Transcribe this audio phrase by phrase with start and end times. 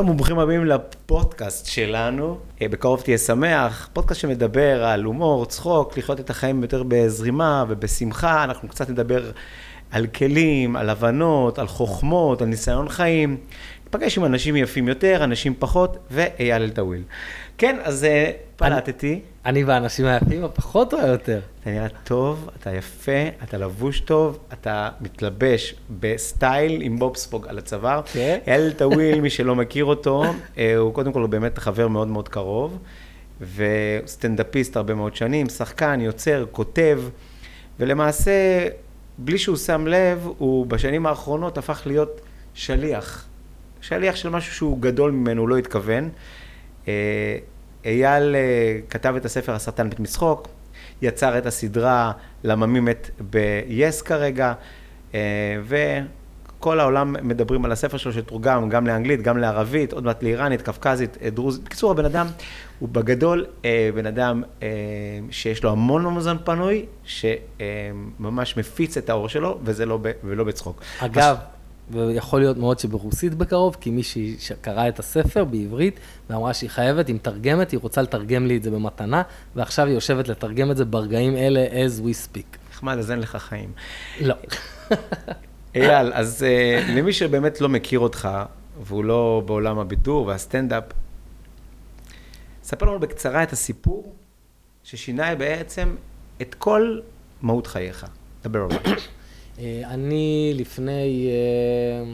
[0.00, 6.20] שלום וברוכים הבאים לפודקאסט שלנו, אה, בקרוב תהיה שמח, פודקאסט שמדבר על הומור, צחוק, לחיות
[6.20, 9.30] את החיים יותר בזרימה ובשמחה, אנחנו קצת נדבר
[9.90, 13.36] על כלים, על הבנות, על חוכמות, על ניסיון חיים,
[13.88, 17.02] נפגש עם אנשים יפים יותר, אנשים פחות, ואייל אלטאוויל.
[17.58, 19.20] כן, אז אה, פלטתי.
[19.46, 21.40] אני והאנשים היפים הפחות או היותר?
[21.60, 27.58] אתה נראה טוב, אתה יפה, אתה לבוש טוב, אתה מתלבש בסטייל עם בוב ספוג על
[27.58, 28.00] הצוואר.
[28.12, 28.38] כן.
[28.46, 30.24] אייל אלטויל, מי שלא מכיר אותו,
[30.58, 32.78] אה, הוא קודם כל הוא באמת חבר מאוד מאוד קרוב,
[33.54, 37.00] וסטנדאפיסט הרבה מאוד שנים, שחקן, יוצר, כותב,
[37.78, 38.66] ולמעשה,
[39.18, 42.20] בלי שהוא שם לב, הוא בשנים האחרונות הפך להיות
[42.54, 43.26] שליח.
[43.80, 46.10] שליח של משהו שהוא גדול ממנו, הוא לא התכוון.
[47.86, 50.48] אה, אייל אה, כתב את הספר הסרטן מת מצחוק,
[51.02, 52.12] יצר את הסדרה
[52.44, 54.52] למה מת ב-yes כרגע,
[55.14, 55.20] אה,
[55.64, 61.16] וכל העולם מדברים על הספר שלו שתורגם גם לאנגלית, גם לערבית, עוד מעט לאיראנית, קווקזית,
[61.22, 61.64] דרוזית.
[61.64, 62.26] בקיצור, הבן אדם
[62.78, 63.46] הוא בגדול
[63.94, 64.42] בן אדם
[65.30, 70.82] שיש לו המון זמן פנוי, שממש מפיץ את האור שלו, וזה לא, ולא בצחוק.
[70.98, 71.36] אגב,
[71.90, 77.14] ויכול להיות מאוד שברוסית בקרוב, כי מישהי שקראה את הספר בעברית, ואמרה שהיא חייבת, היא
[77.14, 79.22] מתרגמת, היא רוצה לתרגם לי את זה במתנה,
[79.56, 82.58] ועכשיו היא יושבת לתרגם את זה ברגעים אלה as we speak.
[82.70, 83.72] נחמד, אז אין לך חיים.
[84.20, 84.34] לא.
[85.74, 88.28] אייל, אז uh, למי שבאמת לא מכיר אותך,
[88.82, 90.84] והוא לא בעולם הבידור והסטנדאפ,
[92.62, 94.14] ספר לנו בקצרה את הסיפור
[94.84, 95.94] ששינה בעצם
[96.42, 96.98] את כל
[97.42, 98.06] מהות חייך.
[98.44, 98.96] דבר עליו.
[99.60, 102.12] אה, אני לפני, אה,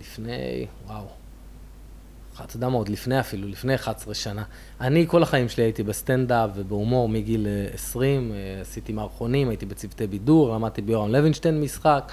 [0.00, 1.04] לפני, וואו,
[2.44, 4.42] אתה יודע מה, עוד לפני אפילו, לפני 11 שנה.
[4.80, 10.54] אני כל החיים שלי הייתי בסטנדאפ ובהומור מגיל 20, אה, עשיתי מערכונים, הייתי בצוותי בידור,
[10.54, 12.12] למדתי ביורם לוינשטיין משחק,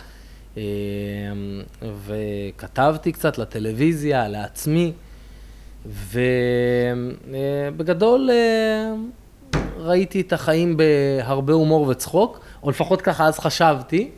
[2.06, 4.94] וכתבתי קצת לטלוויזיה, לעצמי,
[7.76, 8.30] ובגדול
[9.78, 14.12] ראיתי את החיים בהרבה הומור וצחוק, או לפחות ככה אז חשבתי.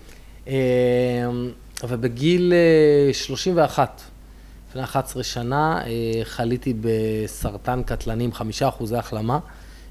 [0.48, 0.54] אמ,
[1.88, 2.54] ובגיל
[3.14, 4.06] 31, אה,
[4.70, 9.40] לפני 11 שנה, אה, חליתי בסרטן קטלני עם חמישה אחוזי החלמה.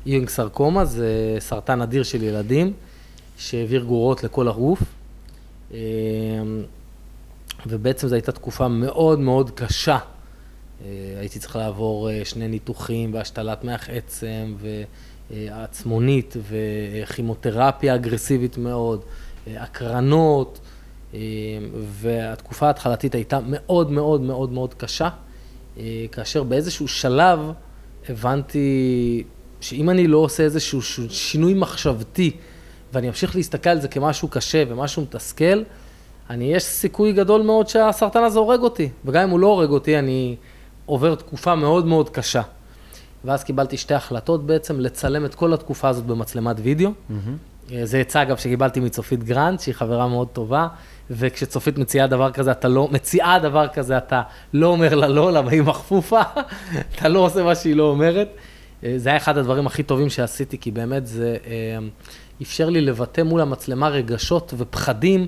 [0.07, 2.73] איונג סרקומה זה סרטן אדיר של ילדים,
[3.39, 4.83] שהעביר גורות לכל הגוף.
[5.71, 5.77] אמ,
[7.67, 9.99] ובעצם זו הייתה תקופה מאוד מאוד קשה.
[10.85, 10.89] אה,
[11.21, 14.55] הייתי צריך לעבור שני ניתוחים והשתלת מח עצם
[15.31, 19.05] ועצמונית וכימותרפיה אגרסיבית מאוד.
[19.47, 20.61] הקרנות,
[21.15, 21.21] אה,
[21.83, 25.09] והתקופה ההתחלתית הייתה מאוד מאוד מאוד מאוד קשה,
[25.79, 27.41] אה, כאשר באיזשהו שלב
[28.09, 29.25] הבנתי
[29.61, 32.31] שאם אני לא עושה איזשהו שינוי מחשבתי,
[32.93, 35.63] ואני אמשיך להסתכל על זה כמשהו קשה ומשהו מתסכל,
[36.31, 39.99] אני, יש סיכוי גדול מאוד שהסרטן הזה הורג אותי, וגם אם הוא לא הורג אותי,
[39.99, 40.37] אני
[40.87, 42.43] עובר תקופה מאוד מאוד קשה.
[43.25, 46.91] ואז קיבלתי שתי החלטות בעצם, לצלם את כל התקופה הזאת במצלמת וידאו.
[46.91, 47.13] Mm-hmm.
[47.73, 50.69] אה, זה עצה, אגב, שקיבלתי מצופית גרנט, שהיא חברה מאוד טובה,
[51.11, 54.23] וכשצופית מציעה דבר כזה, אתה לא, מציעה דבר כזה, אתה
[54.53, 56.23] לא אומר לה לא, למה היא מכפופה,
[56.95, 58.29] אתה לא עושה מה שהיא לא אומרת.
[58.85, 61.79] אה, זה היה אחד הדברים הכי טובים שעשיתי, כי באמת זה אה,
[62.43, 65.27] אפשר לי לבטא מול המצלמה רגשות ופחדים,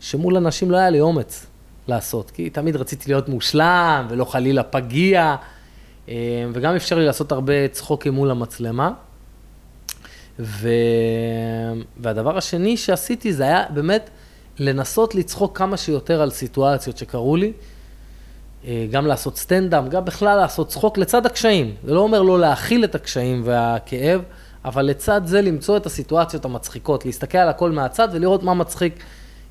[0.00, 1.46] שמול אנשים לא היה לי אומץ
[1.88, 5.36] לעשות, כי תמיד רציתי להיות מושלם, ולא חלילה פגיע,
[6.52, 8.92] וגם אפשר לי לעשות הרבה צחוקים מול המצלמה.
[10.38, 10.68] ו...
[11.96, 14.10] והדבר השני שעשיתי זה היה באמת
[14.58, 17.52] לנסות לצחוק כמה שיותר על סיטואציות שקרו לי,
[18.64, 21.74] אה, גם לעשות סטנדאפ, גם בכלל לעשות צחוק לצד הקשיים.
[21.84, 24.22] זה לא אומר לא להכיל את הקשיים והכאב,
[24.64, 29.04] אבל לצד זה למצוא את הסיטואציות המצחיקות, להסתכל על הכל מהצד ולראות מה מצחיק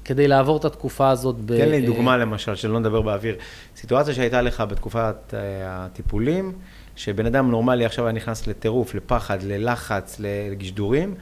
[0.06, 1.36] כדי לעבור את התקופה הזאת.
[1.46, 1.58] ב...
[1.58, 3.36] תן לי דוגמה למשל, שלא נדבר באוויר.
[3.76, 6.54] סיטואציה שהייתה לך בתקופת אה, הטיפולים,
[7.00, 11.16] שבן אדם נורמלי עכשיו היה נכנס לטירוף, לפחד, ללחץ, לגשדורים,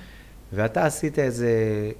[0.53, 1.51] ואתה עשית איזה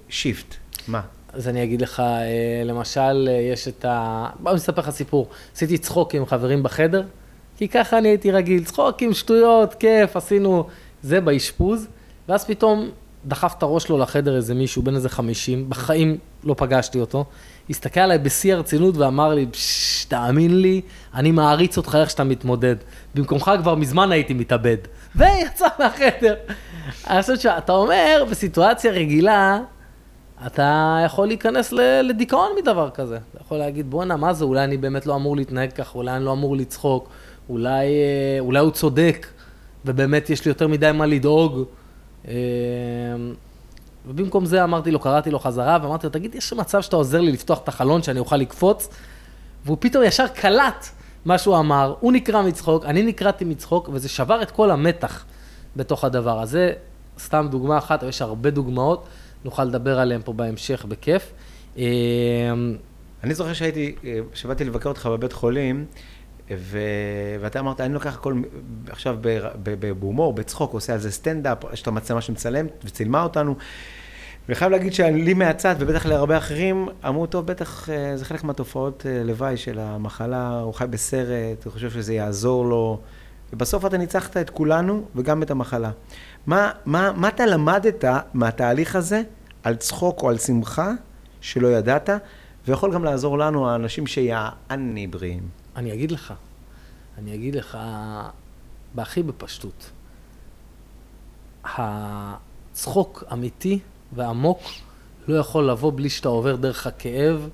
[0.10, 0.56] שיפט.
[0.88, 1.02] מה?
[1.34, 4.28] אז אני אגיד לך, אה, למשל, אה, יש את ה...
[4.40, 5.28] בוא אני אספר לך סיפור.
[5.56, 7.04] עשיתי צחוק עם חברים בחדר,
[7.58, 10.68] כי ככה אני הייתי רגיל, צחוק עם שטויות, כיף, עשינו
[11.04, 11.88] זה באשפוז,
[12.30, 12.90] ואז פתאום
[13.26, 17.26] דחף את הראש לו לחדר איזה מישהו, בן איזה חמישים, בחיים לא פגשתי אותו,
[17.70, 19.46] הסתכל עליי בשיא הרצינות ואמר לי,
[20.08, 20.82] תאמין לי,
[21.14, 22.76] אני מעריץ אותך איך שאתה מתמודד.
[23.16, 24.78] במקומך כבר מזמן הייתי מתאבד.
[25.16, 26.36] ויצא מהחדר.
[27.08, 29.60] אני חושבת שאתה אומר, בסיטואציה רגילה,
[30.46, 31.74] אתה יכול להיכנס
[32.04, 33.18] לדיכאון מדבר כזה.
[33.18, 36.26] אתה יכול להגיד, בואנה, מה זה, אולי אני באמת לא אמור להתנהג ככה, אולי אני
[36.26, 37.10] לא אמור לצחוק,
[37.50, 39.28] אולי, אה, אולי הוא צודק,
[39.86, 41.64] ובאמת יש לי יותר מדי מה לדאוג.
[44.18, 47.32] ובמקום זה אמרתי לו, קראתי לו חזרה, ואמרתי לו, תגיד, יש מצב שאתה עוזר לי
[47.32, 48.90] לפתוח את החלון, שאני אוכל לקפוץ?
[49.66, 50.88] והוא פתאום ישר קלט
[51.26, 55.26] מה שהוא אמר, הוא נקרע מצחוק, אני נקרעתי מצחוק, וזה שבר את כל המתח
[55.76, 56.74] בתוך הדבר הזה.
[57.20, 59.08] סתם דוגמה אחת, יש הרבה דוגמאות,
[59.46, 61.34] נוכל לדבר עליהן פה בהמשך בכיף.
[61.78, 61.84] אה,
[63.24, 65.86] אני זוכר שהייתי, אה, שבאתי לבקר אותך בבית חולים,
[66.52, 66.80] ו...
[67.42, 68.42] ואתה אמרת, אני לוקח הכל
[68.90, 69.18] עכשיו
[70.00, 73.56] בהומור, בצחוק, עושה על זה סטנדאפ, יש את המצלמה שמצלמת וצילמה אותנו.
[74.48, 79.06] ואני חייב להגיד שלי מהצד, ובטח להרבה אחרים, אמרו, טוב, בטח אה, זה חלק מהתופעות
[79.06, 83.00] אה, לוואי של המחלה, הוא חי בסרט, הוא חושב שזה יעזור לו.
[83.54, 85.92] ובסוף אתה ניצחת את כולנו וגם את המחלה.
[86.46, 88.04] מה, מה, מה אתה למדת
[88.34, 89.22] מהתהליך הזה
[89.64, 90.92] על צחוק או על שמחה
[91.42, 92.10] שלא ידעת,
[92.68, 95.50] ויכול גם לעזור לנו, האנשים שיעני בריאים?
[95.76, 96.34] אני אגיד לך,
[97.18, 97.78] אני אגיד לך
[98.96, 99.92] בהכי בפשטות.
[101.64, 103.80] הצחוק אמיתי
[104.14, 104.60] ועמוק
[105.28, 107.50] לא יכול לבוא בלי שאתה עובר דרך הכאב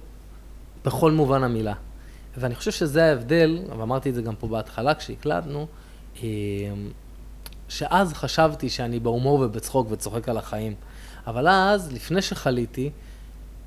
[0.86, 1.74] בכל מובן המילה.
[2.38, 5.68] ואני חושב שזה ההבדל, ואמרתי את זה גם פה בהתחלה כשהקלטנו,
[6.24, 6.28] אה,
[7.70, 10.74] שאז חשבתי שאני בהומור ובצחוק וצוחק על החיים.
[11.28, 12.90] אבל אז, לפני שחליתי,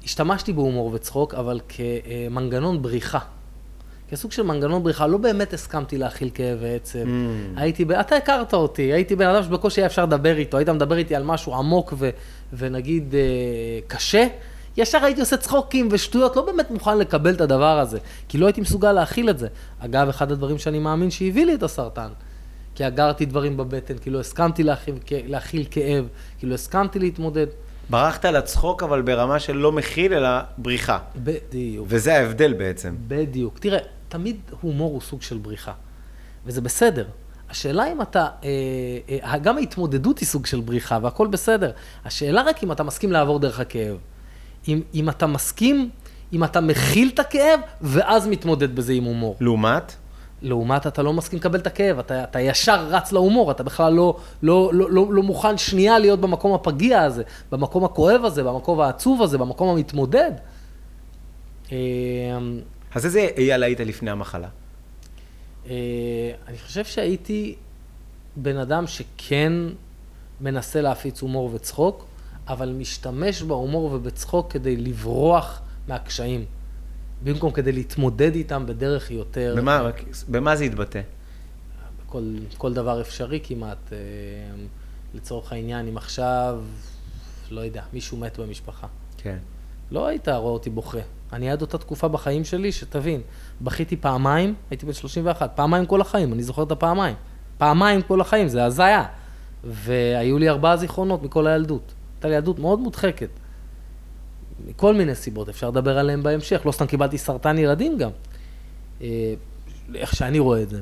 [0.05, 3.19] השתמשתי בהומור וצחוק, אבל כמנגנון בריחה.
[4.11, 6.99] כסוג של מנגנון בריחה, לא באמת הסכמתי להכיל כאב ועצב.
[6.99, 7.07] Mm.
[7.57, 7.93] הייתי, ב...
[7.93, 11.23] אתה הכרת אותי, הייתי בן אדם שבקושי היה אפשר לדבר איתו, היית מדבר איתי על
[11.23, 12.11] משהו עמוק ו...
[12.53, 13.21] ונגיד אה,
[13.87, 14.27] קשה,
[14.77, 17.99] ישר הייתי עושה צחוקים ושטויות, לא באמת מוכן לקבל את הדבר הזה,
[18.29, 19.49] כי לא הייתי מסוגל להכיל את זה.
[19.79, 22.09] אגב, אחד הדברים שאני מאמין שהביא לי את הסרטן.
[22.75, 26.09] כי אגרתי דברים בבטן, כי לא הסכמתי להכיל, להכיל כאב,
[26.39, 27.47] כי לא הסכמתי להתמודד.
[27.91, 30.99] ברחת לצחוק, אבל ברמה של לא מכיל, אלא בריחה.
[31.17, 31.87] בדיוק.
[31.91, 32.95] וזה ההבדל בעצם.
[33.09, 33.59] בדיוק.
[33.59, 35.73] תראה, תמיד הומור הוא סוג של בריחה,
[36.47, 37.07] וזה בסדר.
[37.51, 38.49] השאלה אם אתה, אה,
[39.23, 41.71] אה, גם ההתמודדות היא סוג של בריחה, והכל בסדר.
[42.05, 43.97] השאלה רק אם אתה מסכים לעבור דרך הכאב.
[44.69, 45.91] אם, אם אתה מסכים,
[46.33, 49.37] אם אתה מכיל את הכאב, ואז מתמודד בזה עם הומור.
[49.41, 49.93] לעומת?
[50.43, 54.17] לעומת אתה לא מסכים לקבל את הכאב, אתה, אתה ישר רץ להומור, אתה בכלל לא,
[54.43, 57.23] לא, לא, לא, לא מוכן שנייה להיות במקום הפגיע הזה,
[57.53, 60.33] במקום הכואב הזה, במקום העצוב הזה, במקום המתמודד.
[62.97, 64.49] אז איזה אייל היית לפני המחלה?
[65.67, 65.75] אה,
[66.49, 67.55] אני חושב שהייתי
[68.37, 69.53] בן אדם שכן
[70.41, 72.07] מנסה להפיץ הומור וצחוק,
[72.49, 76.45] אבל משתמש בהומור ובצחוק כדי לברוח מהקשיים.
[77.25, 79.55] במקום כדי להתמודד איתם בדרך יותר...
[79.59, 79.91] במה,
[80.29, 81.01] במה זה יתבטא?
[82.07, 83.93] בכל כל דבר אפשרי כמעט.
[83.93, 83.99] אה,
[85.15, 86.63] לצורך העניין, אם עכשיו,
[87.51, 88.87] לא יודע, מישהו מת במשפחה.
[89.17, 89.39] כן.
[89.91, 90.99] לא היית רואה אותי בוכה.
[91.33, 93.21] אני עד אותה תקופה בחיים שלי, שתבין,
[93.61, 97.15] בכיתי פעמיים, הייתי בן 31, פעמיים כל החיים, אני זוכר את הפעמיים.
[97.59, 99.05] פעמיים כל החיים, זה הזיה.
[99.65, 101.95] והיו לי ארבעה זיכרונות מכל הילדות.
[102.15, 103.29] הייתה לי ילדות מאוד מודחקת.
[104.67, 106.63] מכל מיני סיבות, אפשר לדבר עליהן בהמשך.
[106.65, 108.11] לא סתם קיבלתי סרטן ילדים גם.
[109.03, 109.35] אה,
[109.95, 110.81] איך שאני רואה את זה.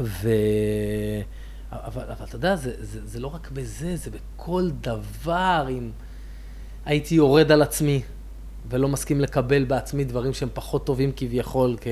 [0.00, 0.28] ו...
[1.72, 5.66] אבל, אבל אתה יודע, זה, זה, זה לא רק בזה, זה בכל דבר.
[5.70, 5.90] אם
[6.84, 8.02] הייתי יורד על עצמי
[8.70, 11.86] ולא מסכים לקבל בעצמי דברים שהם פחות טובים כביכול, כ...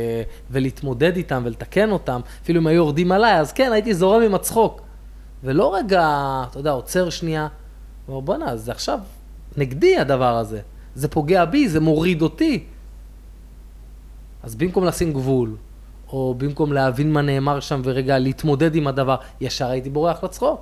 [0.50, 4.80] ולהתמודד איתם ולתקן אותם, אפילו אם היו יורדים עליי, אז כן, הייתי זורם עם הצחוק.
[5.44, 6.06] ולא רגע,
[6.50, 7.48] אתה יודע, עוצר שנייה,
[8.08, 8.98] אומר, בואנה, זה עכשיו
[9.56, 10.60] נגדי הדבר הזה.
[10.94, 12.64] זה פוגע בי, זה מוריד אותי.
[14.42, 15.56] אז במקום לשים גבול,
[16.08, 20.60] או במקום להבין מה נאמר שם ורגע להתמודד עם הדבר, ישר הייתי בורח לצחוק.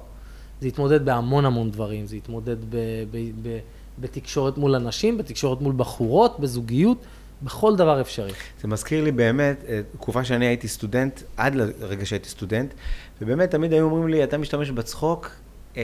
[0.61, 2.77] זה התמודד בהמון המון דברים, זה התמודד ב,
[3.11, 3.59] ב, ב,
[4.01, 7.07] בתקשורת מול אנשים, בתקשורת מול בחורות, בזוגיות,
[7.43, 8.33] בכל דבר אפשרי.
[8.61, 12.75] זה מזכיר לי באמת, אה, תקופה שאני הייתי סטודנט, עד לרגע שהייתי סטודנט,
[13.23, 15.31] ובאמת תמיד היו אומרים לי, אתה משתמש בצחוק,
[15.77, 15.83] אה,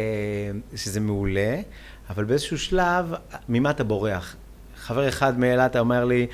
[0.77, 1.61] שזה מעולה,
[2.11, 3.15] אבל באיזשהו שלב,
[3.49, 4.37] ממה אתה בורח?
[4.77, 6.27] חבר אחד מאילת אומר לי,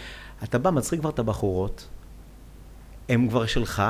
[0.44, 1.88] אתה בא, מצחיק כבר את הבחורות,
[3.08, 3.82] הן כבר שלך,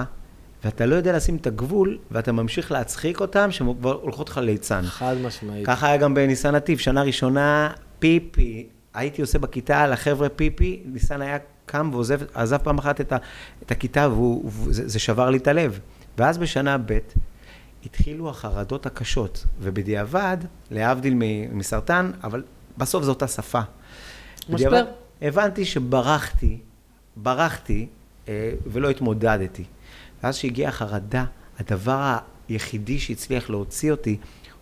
[0.65, 4.83] ואתה לא יודע לשים את הגבול, ואתה ממשיך להצחיק אותן, שהן כבר הולכות לך ליצן.
[4.83, 5.67] חד משמעית.
[5.67, 11.39] ככה היה גם בניסן נתיב, שנה ראשונה, פיפי, הייתי עושה בכיתה לחבר'ה פיפי, ניסן היה
[11.67, 13.17] קם ועוזב, עזב פעם אחת את, ה,
[13.63, 14.09] את הכיתה,
[14.47, 15.79] וזה שבר לי את הלב.
[16.19, 16.99] ואז בשנה ב',
[17.85, 20.37] התחילו החרדות הקשות, ובדיעבד,
[20.71, 21.15] להבדיל
[21.53, 22.43] מסרטן, אבל
[22.79, 23.61] בסוף זו אותה שפה.
[24.49, 24.85] משבר.
[25.23, 26.59] הבנתי שברחתי,
[27.17, 27.87] ברחתי
[28.29, 29.65] אה, ולא התמודדתי.
[30.23, 31.25] ואז שהגיעה החרדה,
[31.59, 32.17] הדבר
[32.49, 34.17] היחידי שהצליח להוציא אותי,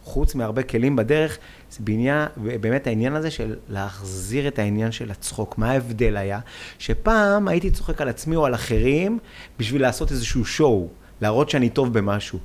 [0.08, 1.38] חוץ מהרבה כלים בדרך,
[1.70, 5.58] זה בעניין, באמת העניין הזה של להחזיר את העניין של הצחוק.
[5.58, 6.40] מה ההבדל היה?
[6.78, 9.18] שפעם הייתי צוחק על עצמי או על אחרים
[9.58, 10.88] בשביל לעשות איזשהו שואו,
[11.20, 12.38] להראות שאני טוב במשהו.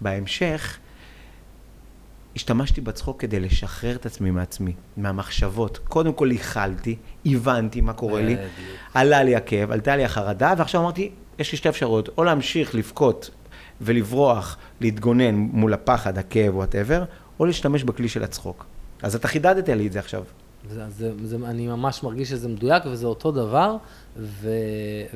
[0.00, 0.78] בהמשך,
[2.36, 5.78] השתמשתי בצחוק כדי לשחרר את עצמי מעצמי, מהמחשבות.
[5.78, 6.96] קודם כל איחלתי,
[7.26, 8.36] הבנתי מה קורה לי,
[8.94, 13.30] עלה לי הכאב, עלתה לי החרדה, ועכשיו אמרתי, יש לי שתי אפשרויות, או להמשיך לבכות
[13.80, 17.04] ולברוח, להתגונן מול הפחד, הכאב, וואטאבר,
[17.40, 18.66] או להשתמש בכלי של הצחוק.
[19.02, 20.24] אז אתה חידדת לי את זה עכשיו.
[20.70, 23.76] זה, זה, זה, אני ממש מרגיש שזה מדויק וזה אותו דבר,
[24.16, 24.50] ו,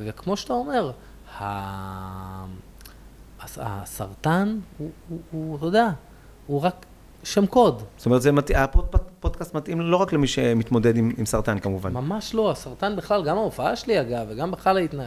[0.05, 0.91] וכמו שאתה אומר,
[1.39, 2.45] ה,
[3.57, 5.89] הסרטן הוא, הוא, הוא, אתה יודע,
[6.47, 6.85] הוא רק
[7.23, 7.81] שם קוד.
[7.97, 8.51] זאת אומרת, זה מת...
[8.55, 11.93] הפודקאסט מתאים לא רק למי שמתמודד עם, עם סרטן כמובן.
[11.93, 15.03] ממש לא, הסרטן בכלל, גם ההופעה שלי אגב, וגם בכלל ההתנה...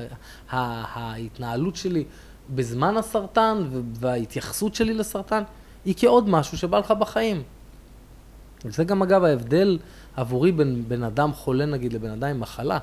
[0.51, 2.05] ההתנהלות שלי
[2.55, 5.43] בזמן הסרטן וההתייחסות שלי לסרטן,
[5.85, 7.43] היא כעוד משהו שבא לך בחיים.
[8.65, 9.79] וזה גם אגב ההבדל
[10.17, 12.79] עבורי בין בן אדם חולה נגיד לבן אדם עם מחלה.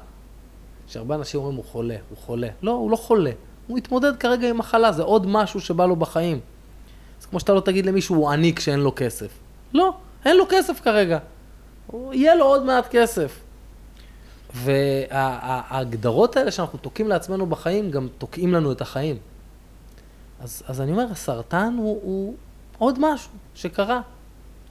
[0.87, 2.47] שהרבה אנשים אומרים הוא חולה, הוא חולה.
[2.61, 3.31] לא, הוא לא חולה.
[3.67, 6.39] הוא מתמודד כרגע עם מחלה, זה עוד משהו שבא לו בחיים.
[7.31, 9.31] כמו שאתה לא תגיד למישהו הוא עני כשאין לו כסף.
[9.73, 11.17] לא, אין לו כסף כרגע.
[11.93, 13.39] יהיה לו עוד מעט כסף.
[14.53, 19.17] וההגדרות האלה שאנחנו תוקעים לעצמנו בחיים, גם תוקעים לנו את החיים.
[20.39, 22.35] אז, אז אני אומר, הסרטן הוא, הוא
[22.77, 24.01] עוד משהו שקרה.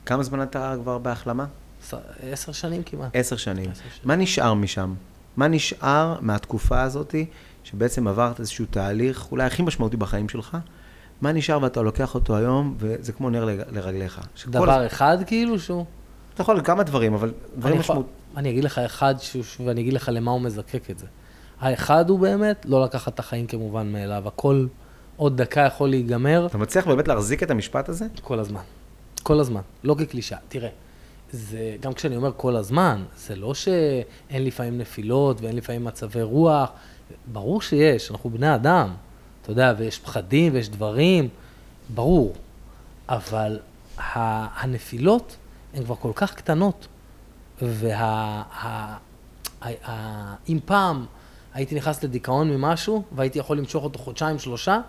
[0.06, 1.46] כמה זמן אתה כבר בהחלמה?
[2.22, 3.10] עשר שנים כמעט.
[3.16, 3.70] עשר שנים.
[3.70, 4.04] עשר שנים.
[4.04, 4.94] מה נשאר משם?
[5.36, 7.14] מה נשאר מהתקופה הזאת,
[7.64, 10.56] שבעצם עברת איזשהו תהליך, אולי הכי משמעותי בחיים שלך?
[11.20, 14.20] מה נשאר ואתה לוקח אותו היום, וזה כמו נר לרגליך.
[14.46, 15.84] דבר אחד כאילו שהוא?
[16.34, 18.14] אתה יכול כמה דברים, אבל דברים משמעותיים.
[18.36, 19.14] אני אגיד לך אחד,
[19.64, 21.06] ואני אגיד לך למה הוא מזקק את זה.
[21.60, 24.66] האחד הוא באמת לא לקחת את החיים כמובן מאליו, הכל
[25.16, 26.46] עוד דקה יכול להיגמר.
[26.46, 28.06] אתה מצליח באמת להחזיק את המשפט הזה?
[28.22, 28.60] כל הזמן.
[29.22, 30.36] כל הזמן, לא כקלישה.
[30.48, 30.68] תראה,
[31.32, 36.70] זה, גם כשאני אומר כל הזמן, זה לא שאין לפעמים נפילות ואין לפעמים מצבי רוח,
[37.32, 38.94] ברור שיש, אנחנו בני אדם,
[39.42, 41.28] אתה יודע, ויש פחדים ויש דברים,
[41.94, 42.34] ברור,
[43.08, 43.58] אבל
[43.96, 45.36] הנפילות
[45.74, 46.86] הן כבר כל כך קטנות,
[47.62, 48.08] ואם
[50.64, 51.06] פעם
[51.54, 54.80] הייתי נכנס לדיכאון ממשהו והייתי יכול למשוך אותו חודשיים, שלושה,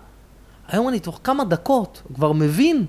[0.68, 2.86] היום אני תוך כמה דקות כבר מבין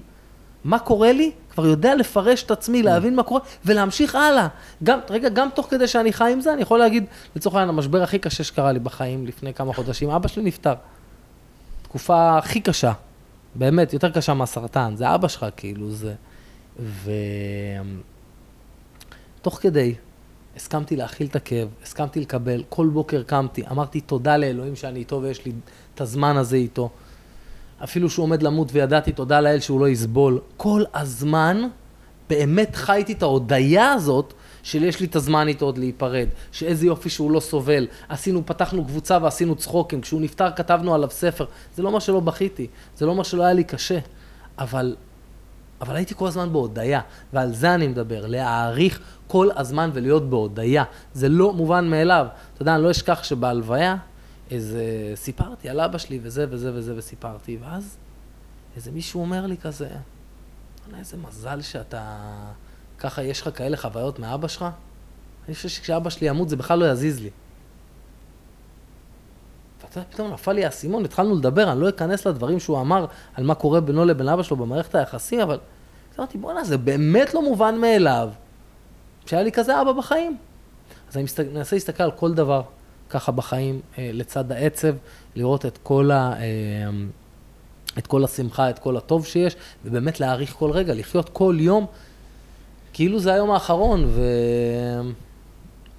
[0.64, 2.86] מה קורה לי, כבר יודע לפרש את עצמי, mm.
[2.86, 4.48] להבין מה קורה, ולהמשיך הלאה.
[4.84, 7.06] גם, רגע, גם תוך כדי שאני חי עם זה, אני יכול להגיד,
[7.36, 10.74] לצורך העניין, המשבר הכי קשה שקרה לי בחיים לפני כמה חודשים, אבא שלי נפטר.
[11.94, 12.92] תקופה הכי קשה,
[13.56, 16.14] באמת, יותר קשה מהסרטן, זה אבא שלך, כאילו, זה...
[19.40, 19.96] ותוך כדי,
[20.56, 25.46] הסכמתי להכיל את הכאב, הסכמתי לקבל, כל בוקר קמתי, אמרתי תודה לאלוהים שאני איתו ויש
[25.46, 25.52] לי
[25.96, 26.90] את הזמן הזה איתו.
[27.84, 30.40] אפילו שהוא עומד למות וידעתי, תודה לאל שהוא לא יסבול.
[30.58, 31.62] כל הזמן
[32.30, 34.34] באמת חייתי את ההודיה הזאת
[34.64, 37.88] של יש לי את הזמן איתו עוד להיפרד, שאיזה יופי שהוא לא סובל.
[38.10, 41.46] עשינו, פתחנו קבוצה ועשינו צחוקים, כשהוא נפטר כתבנו עליו ספר.
[41.76, 42.68] זה לא אומר שלא בכיתי,
[42.98, 44.00] זה לא אומר שלא היה לי קשה,
[44.58, 44.96] אבל,
[45.82, 47.02] אבל הייתי כל הזמן בהודיה,
[47.34, 50.84] ועל זה אני מדבר, להעריך כל הזמן ולהיות בהודיה.
[51.14, 52.28] זה לא מובן מאליו.
[52.54, 53.96] אתה יודע, אני לא אשכח שבהלוויה,
[54.52, 57.98] איזה, סיפרתי על אבא שלי וזה וזה וזה וסיפרתי, ואז
[58.76, 59.90] איזה מישהו אומר לי כזה,
[61.00, 62.20] איזה מזל שאתה,
[63.04, 64.66] ככה יש לך כאלה חוויות מאבא שלך?
[65.48, 67.30] אני חושב שכשאבא שלי ימות זה בכלל לא יזיז לי.
[69.82, 73.44] ואתה יודע, פתאום נפל לי האסימון, התחלנו לדבר, אני לא אכנס לדברים שהוא אמר על
[73.44, 75.58] מה קורה בינו לבין אבא שלו במערכת היחסים, אבל
[76.20, 78.30] אמרתי, בואנה, זה באמת לא מובן מאליו
[79.26, 80.38] שהיה לי כזה אבא בחיים.
[81.10, 82.62] אז אני מנסה להסתכל על כל דבר.
[83.10, 84.96] ככה בחיים, אה, לצד העצב,
[85.36, 86.90] לראות את כל, ה, אה,
[87.98, 89.56] את כל השמחה, את כל הטוב שיש,
[89.86, 91.86] ובאמת להעריך כל רגע, לחיות כל יום,
[92.94, 94.22] כאילו זה היום האחרון, ו...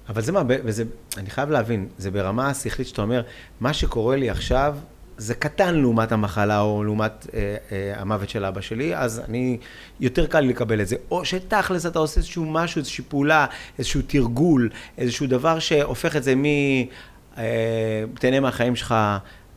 [0.09, 0.83] אבל זה מה, וזה,
[1.17, 3.21] אני חייב להבין, זה ברמה השכלית שאתה אומר,
[3.59, 4.77] מה שקורה לי עכשיו,
[5.17, 9.57] זה קטן לעומת המחלה או לעומת אה, אה, המוות של אבא שלי, אז אני,
[9.99, 10.95] יותר קל לי לקבל את זה.
[11.11, 13.45] או שתכלס אתה עושה איזשהו משהו, איזושהי פעולה,
[13.79, 16.45] איזשהו תרגול, איזשהו דבר שהופך את זה מ...
[17.37, 18.95] אה, תהנה מהחיים שלך,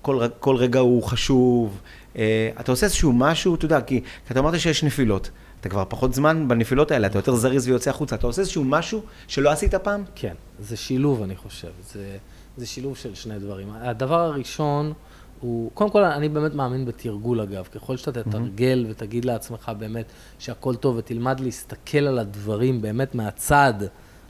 [0.02, 1.80] כל, כל רגע הוא חשוב.
[2.16, 5.30] אה, אתה עושה איזשהו משהו, אתה יודע, כי, כי אתה אמרת שיש נפילות.
[5.60, 8.16] אתה כבר פחות זמן בנפילות האלה, אתה יותר זריז ויוצא החוצה.
[8.16, 10.04] אתה עושה איזשהו משהו שלא עשית פעם?
[10.14, 11.70] כן, זה שילוב, אני חושב.
[11.92, 12.16] זה,
[12.56, 13.68] זה שילוב של שני דברים.
[13.72, 14.92] הדבר הראשון...
[15.40, 17.68] הוא, קודם כל, אני באמת מאמין בתרגול אגב.
[17.74, 18.90] ככל שאתה תתרגל mm-hmm.
[18.90, 20.06] ותגיד לעצמך באמת
[20.38, 23.74] שהכל טוב ותלמד להסתכל על הדברים באמת מהצד,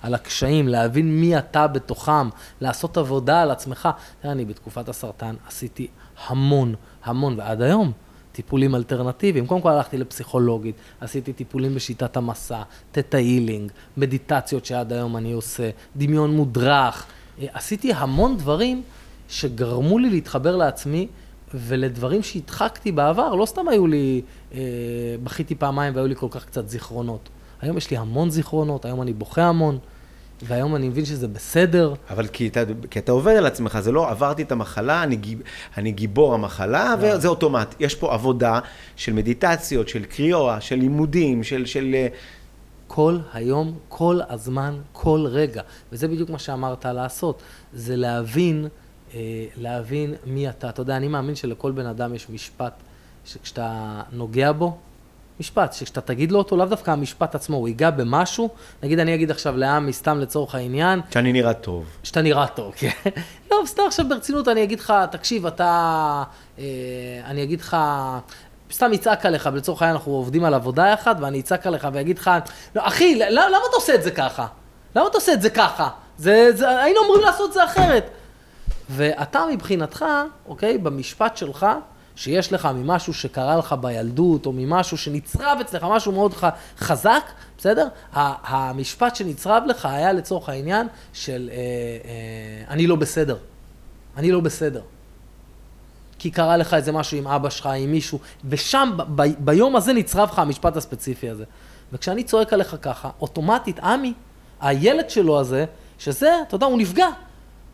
[0.02, 2.28] על הקשיים, להבין מי אתה בתוכם,
[2.60, 3.88] לעשות עבודה על עצמך.
[4.20, 5.86] תראה, אני בתקופת הסרטן עשיתי
[6.26, 7.92] המון, המון, ועד היום,
[8.38, 9.46] טיפולים אלטרנטיביים.
[9.46, 15.70] קודם כל הלכתי לפסיכולוגית, עשיתי טיפולים בשיטת המסע, תטא הילינג, מדיטציות שעד היום אני עושה,
[15.96, 17.06] דמיון מודרך.
[17.52, 18.82] עשיתי המון דברים
[19.28, 21.06] שגרמו לי להתחבר לעצמי
[21.54, 24.22] ולדברים שהדחקתי בעבר, לא סתם היו לי,
[24.54, 24.60] אה,
[25.24, 27.28] בכיתי פעמיים והיו לי כל כך קצת זיכרונות.
[27.60, 29.78] היום יש לי המון זיכרונות, היום אני בוכה המון,
[30.42, 31.94] והיום אני מבין שזה בסדר.
[32.10, 35.42] אבל כי אתה, כי אתה עובד על עצמך, זה לא עברתי את המחלה, אני, גיב,
[35.76, 37.74] אני גיבור המחלה, וזה אוטומט.
[37.80, 38.60] יש פה עבודה
[38.96, 41.66] של מדיטציות, של קריאה, של לימודים, של...
[41.66, 42.08] של אה,
[42.86, 45.62] כל היום, כל הזמן, כל רגע.
[45.92, 47.42] וזה בדיוק מה שאמרת לעשות,
[47.72, 48.68] זה להבין,
[49.14, 50.68] אה, להבין מי אתה.
[50.68, 52.72] אתה יודע, אני מאמין שלכל בן אדם יש משפט
[53.24, 54.76] שכשאתה נוגע בו,
[55.40, 58.48] משפט, שכשאתה תגיד לו אותו, לאו דווקא המשפט עצמו, הוא ייגע במשהו,
[58.82, 61.00] נגיד אני אגיד עכשיו לעמי, סתם לצורך העניין.
[61.10, 61.84] שאני נראה טוב.
[62.02, 63.10] שאתה נראה טוב, כן.
[63.50, 66.22] לא, סתם עכשיו ברצינות אני אגיד לך, תקשיב, אתה,
[66.58, 66.64] אה,
[67.24, 67.76] אני אגיד לך,
[68.72, 72.30] סתם יצעק עליך, לצורך העניין אנחנו עובדים על עבודה יחד, ואני אצעק עליך ואגיד לך,
[72.74, 74.46] לא, אחי, למה אתה עושה את זה ככה?
[74.96, 75.88] למה אתה עושה את זה ככה?
[76.18, 78.10] זה, זה, היינו אמורים לעשות את זה אחרת.
[78.90, 80.04] ואתה מבחינתך,
[80.46, 81.66] אוקיי, במשפט שלך,
[82.18, 86.44] שיש לך ממשהו שקרה לך בילדות, או ממשהו שנצרב אצלך, משהו מאוד ח,
[86.78, 87.22] חזק,
[87.58, 87.88] בסדר?
[88.12, 93.36] המשפט שנצרב לך היה לצורך העניין של אה, אה, אני לא בסדר.
[94.16, 94.80] אני לא בסדר.
[96.18, 99.92] כי קרה לך איזה משהו עם אבא שלך, עם מישהו, ושם, ב, ב, ביום הזה
[99.92, 101.44] נצרב לך המשפט הספציפי הזה.
[101.92, 104.12] וכשאני צועק עליך ככה, אוטומטית, עמי,
[104.60, 105.64] הילד שלו הזה,
[105.98, 107.08] שזה, אתה יודע, הוא נפגע.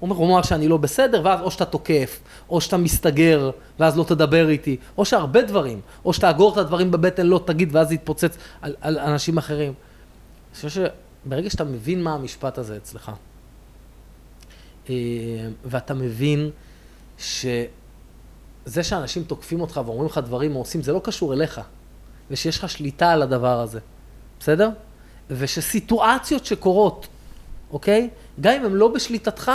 [0.05, 2.21] אומר, הוא אמר שאני לא בסדר, ואז או שאתה תוקף,
[2.51, 7.27] או שאתה מסתגר, ואז לא תדבר איתי, או שהרבה דברים, או שתאגור את הדברים בבטן,
[7.27, 9.73] לא תגיד, ואז זה יתפוצץ על, על אנשים אחרים.
[9.73, 10.89] אני חושב
[11.25, 13.13] שברגע שאתה מבין מה המשפט הזה אצלך,
[14.91, 14.95] אה,
[15.65, 16.51] ואתה מבין
[17.19, 21.61] שזה שאנשים תוקפים אותך ואומרים לך דברים או עושים, זה לא קשור אליך,
[22.31, 23.81] ושיש לך שליטה על הדבר הזה,
[24.41, 24.71] בסדר?
[25.31, 27.07] ושסיטואציות שקורות,
[27.71, 28.11] אוקיי?
[28.41, 29.53] גם אם הם לא בשליטתך,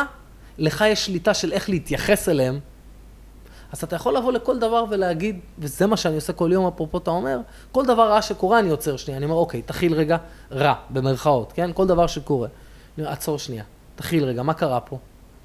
[0.60, 2.60] לך יש שליטה של איך להתייחס אליהם,
[3.72, 7.12] אז אתה יכול לבוא לכל דבר ולהגיד, וזה מה שאני עושה כל יום, אפרופו אתה
[7.12, 7.40] אומר,
[7.72, 10.18] כל דבר רע שקורה אני עוצר שנייה, אני אומר, אוקיי, תכיל רגע,
[10.52, 11.72] רע, במרכאות, כן?
[11.74, 12.48] כל דבר שקורה.
[12.48, 13.64] אני אומר, עצור שנייה,
[13.96, 14.98] תכיל רגע, מה קרה פה?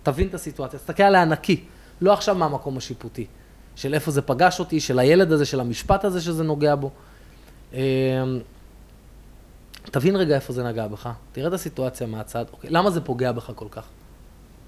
[0.03, 1.64] תבין את הסיטואציה, תסתכל עליה נקי,
[2.00, 3.27] לא עכשיו מהמקום השיפוטי,
[3.77, 6.90] של איפה זה פגש אותי, של הילד הזה, של המשפט הזה שזה נוגע בו.
[7.72, 7.79] אמ,
[9.83, 13.53] תבין רגע איפה זה נגע בך, תראה את הסיטואציה מהצד, אוקיי, למה זה פוגע בך
[13.55, 13.87] כל כך?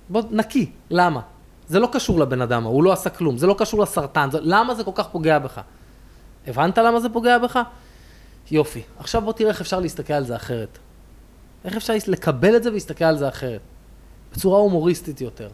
[0.08, 1.20] בוא, נקי, למה?
[1.68, 4.74] זה לא קשור לבן אדם, הוא לא עשה כלום, זה לא קשור לסרטן, זה, למה
[4.74, 5.60] זה כל כך פוגע בך?
[6.46, 7.58] הבנת למה זה פוגע בך?
[8.50, 8.82] יופי.
[8.98, 10.78] עכשיו בוא תראה איך אפשר להסתכל על זה אחרת.
[11.64, 13.60] איך אפשר לקבל את זה ולהסתכל על זה אחרת?
[14.32, 15.48] בצורה הומוריסטית יותר.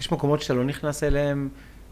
[0.00, 1.48] יש מקומות שאתה לא נכנס אליהם,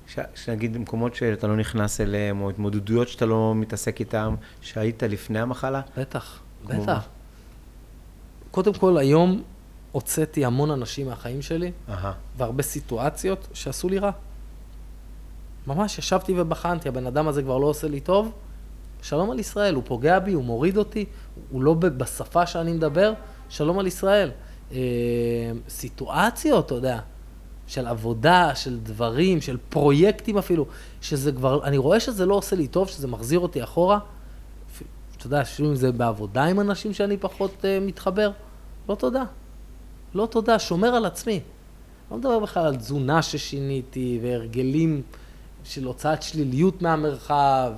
[0.06, 0.18] ש...
[0.34, 5.80] שנגיד מקומות שאתה לא נכנס אליהם, או התמודדויות שאתה לא מתעסק איתם, שהיית לפני המחלה?
[5.96, 7.06] בטח, בטח.
[8.50, 9.42] קודם כל, היום
[9.92, 11.92] הוצאתי המון אנשים מהחיים שלי, Aha.
[12.36, 14.10] והרבה סיטואציות שעשו לי רע.
[15.66, 18.32] ממש ישבתי ובחנתי, הבן אדם הזה כבר לא עושה לי טוב,
[19.02, 21.04] שלום על ישראל, הוא פוגע בי, הוא מוריד אותי,
[21.50, 23.12] הוא לא בשפה שאני מדבר,
[23.48, 24.30] שלום על ישראל.
[24.72, 24.78] אה,
[25.68, 27.00] סיטואציות, אתה יודע,
[27.66, 30.66] של עבודה, של דברים, של פרויקטים אפילו,
[31.00, 33.98] שזה כבר, אני רואה שזה לא עושה לי טוב, שזה מחזיר אותי אחורה.
[35.16, 38.30] אתה יודע, אפילו אם זה בעבודה עם אנשים שאני פחות uh, מתחבר,
[38.88, 39.22] לא תודה.
[40.14, 41.40] לא תודה, שומר על עצמי.
[42.10, 45.02] לא מדבר בכלל על תזונה ששיניתי, והרגלים
[45.64, 47.72] של הוצאת שליליות מהמרחב,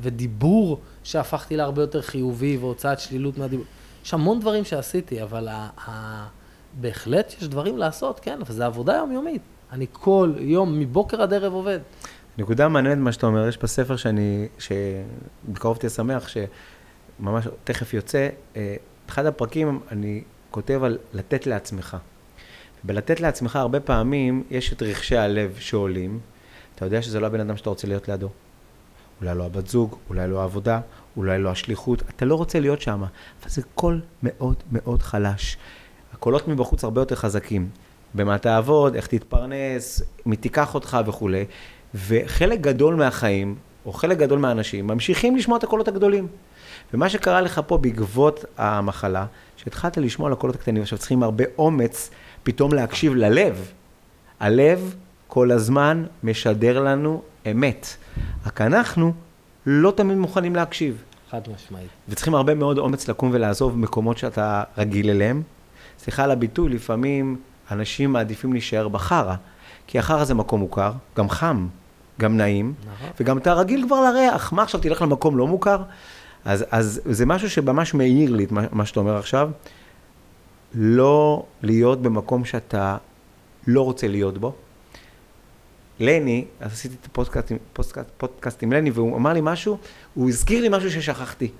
[0.00, 3.66] ודיבור שהפכתי להרבה יותר חיובי, והוצאת שלילות מהדיבור.
[4.04, 5.48] יש המון דברים שעשיתי, אבל
[6.80, 9.42] בהחלט יש דברים לעשות, כן, אבל זו עבודה יומיומית.
[9.72, 11.78] אני כל יום, מבוקר עד ערב עובד.
[12.38, 18.76] נקודה מעניינת מה שאתה אומר, יש בספר שאני, שבקרוב תהיה שמח, שממש תכף יוצא, אה,
[19.08, 20.22] אחד הפרקים, אני
[20.54, 21.96] כותב על לתת לעצמך.
[22.84, 26.20] בלתת לעצמך הרבה פעמים יש את רכשי הלב שעולים,
[26.74, 28.28] אתה יודע שזה לא הבן אדם שאתה רוצה להיות לידו.
[29.20, 30.80] אולי לא הבת זוג, אולי לא העבודה,
[31.16, 35.56] אולי לא השליחות, אתה לא רוצה להיות שם, אבל זה קול מאוד מאוד חלש.
[36.12, 37.68] הקולות מבחוץ הרבה יותר חזקים.
[38.14, 41.44] במה תעבוד, איך תתפרנס, מי תיקח אותך וכולי.
[41.94, 43.54] וחלק גדול מהחיים,
[43.86, 46.28] או חלק גדול מהאנשים, ממשיכים לשמוע את הקולות הגדולים.
[46.94, 49.26] ומה שקרה לך פה בעקבות המחלה,
[49.64, 52.10] שהתחלת לשמוע על הקולות הקטנים, עכשיו צריכים הרבה אומץ
[52.42, 53.72] פתאום להקשיב ללב.
[54.40, 54.94] הלב
[55.26, 57.86] כל הזמן משדר לנו אמת.
[58.46, 59.12] רק אנחנו
[59.66, 61.02] לא תמיד מוכנים להקשיב.
[61.30, 61.88] חד משמעית.
[62.08, 65.42] וצריכים הרבה מאוד אומץ לקום ולעזוב מקומות שאתה רגיל אליהם.
[65.98, 67.36] סליחה על הביטוי, לפעמים
[67.70, 69.34] אנשים מעדיפים להישאר בחרא,
[69.86, 71.66] כי החרא זה מקום מוכר, גם חם,
[72.20, 73.08] גם נעים, נכון.
[73.20, 74.52] וגם אתה רגיל כבר לריח.
[74.52, 75.82] מה עכשיו, תלך למקום לא מוכר?
[76.44, 79.50] אז, אז זה משהו שממש מעיר לי את מה, מה שאתה אומר עכשיו.
[80.74, 82.96] לא להיות במקום שאתה
[83.66, 84.54] לא רוצה להיות בו.
[86.00, 89.78] לני, אז עשיתי את הפודקאסט פודקאסט, פודקאסט עם לני, והוא אמר לי משהו,
[90.14, 91.50] הוא הזכיר לי משהו ששכחתי.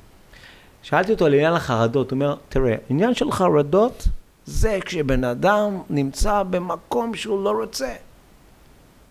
[0.82, 4.08] שאלתי אותו על עניין החרדות, הוא אומר, תראה, עניין של חרדות
[4.46, 7.94] זה כשבן אדם נמצא במקום שהוא לא רוצה.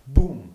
[0.06, 0.53] בום.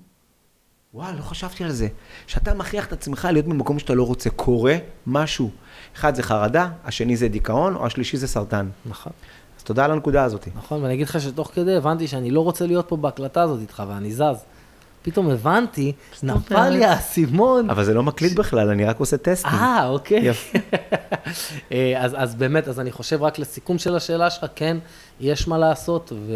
[0.94, 1.88] וואי, לא חשבתי על זה.
[2.28, 4.76] כשאתה מכריח את עצמך להיות במקום שאתה לא רוצה, קורה
[5.08, 5.50] משהו.
[5.96, 8.70] אחד זה חרדה, השני זה דיכאון, או השלישי זה סרטן.
[8.86, 9.14] נכון.
[9.58, 10.48] אז תודה על הנקודה הזאת.
[10.56, 13.84] נכון, ואני אגיד לך שתוך כדי הבנתי שאני לא רוצה להיות פה בהקלטה הזאת איתך,
[13.88, 14.46] ואני זז.
[15.02, 17.70] פתאום הבנתי, נפל לי האסימון.
[17.70, 19.52] אבל זה לא מקליט בכלל, אני רק עושה טסטים.
[19.52, 20.30] אה, אוקיי.
[21.72, 24.78] אה, אז, אז באמת, אז אני חושב רק לסיכום של השאלה שלך, כן,
[25.20, 26.34] יש מה לעשות, ו,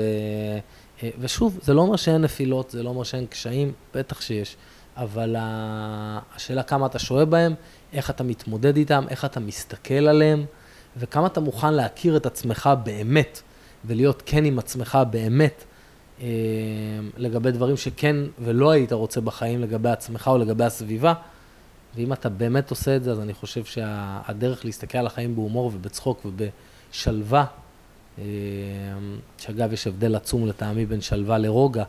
[1.20, 4.56] ושוב, זה לא אומר שאין נפילות, זה לא אומר שאין קשיים, בטח שיש,
[4.98, 7.54] אבל השאלה כמה אתה שוהה בהם,
[7.94, 10.46] איך אתה מתמודד איתם, איך אתה מסתכל עליהם,
[10.98, 13.42] וכמה אתה מוכן להכיר את עצמך באמת,
[13.86, 15.64] ולהיות כן עם עצמך באמת,
[16.22, 16.28] אה,
[17.18, 21.14] לגבי דברים שכן ולא היית רוצה בחיים, לגבי עצמך או לגבי הסביבה.
[21.96, 26.26] ואם אתה באמת עושה את זה, אז אני חושב שהדרך להסתכל על החיים בהומור ובצחוק
[26.26, 27.46] ובשלווה, אה,
[29.38, 31.84] שאגב, יש הבדל עצום לטעמי בין שלווה לרוגע.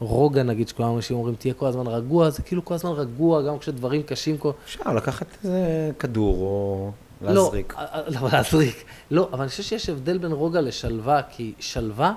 [0.00, 3.58] רוגע, נגיד, שכולם אנשים אומרים, תהיה כל הזמן רגוע, זה כאילו כל הזמן רגוע, גם
[3.58, 4.38] כשדברים קשים.
[4.38, 4.50] כל...
[4.64, 7.74] אפשר לקחת איזה כדור או להזריק.
[7.78, 8.84] לא, לא, להזריק.
[9.10, 12.14] לא, אבל אני חושב שיש הבדל בין רוגע לשלווה, כי שלווה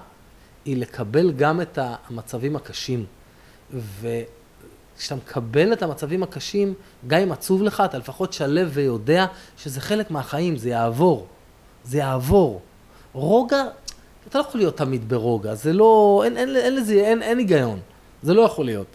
[0.65, 3.05] היא לקבל גם את המצבים הקשים.
[3.71, 6.73] וכשאתה מקבל את המצבים הקשים,
[7.07, 9.25] גם אם עצוב לך, אתה לפחות שלב ויודע
[9.57, 11.27] שזה חלק מהחיים, זה יעבור.
[11.83, 12.61] זה יעבור.
[13.13, 13.63] רוגע,
[14.29, 17.79] אתה לא יכול להיות תמיד ברוגע, זה לא, אין, אין, אין לזה, אין, אין היגיון.
[18.23, 18.87] זה לא יכול להיות.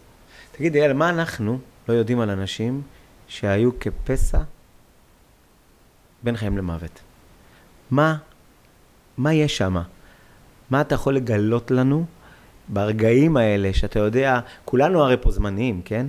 [0.52, 2.82] תגיד, אייל, מה אנחנו לא יודעים על אנשים
[3.28, 4.38] שהיו כפסע
[6.22, 7.00] בין חיים למוות?
[7.90, 8.16] מה,
[9.16, 9.76] מה יש שם?
[10.70, 12.04] מה אתה יכול לגלות לנו
[12.68, 16.06] ברגעים האלה, שאתה יודע, כולנו הרי פה זמניים, כן?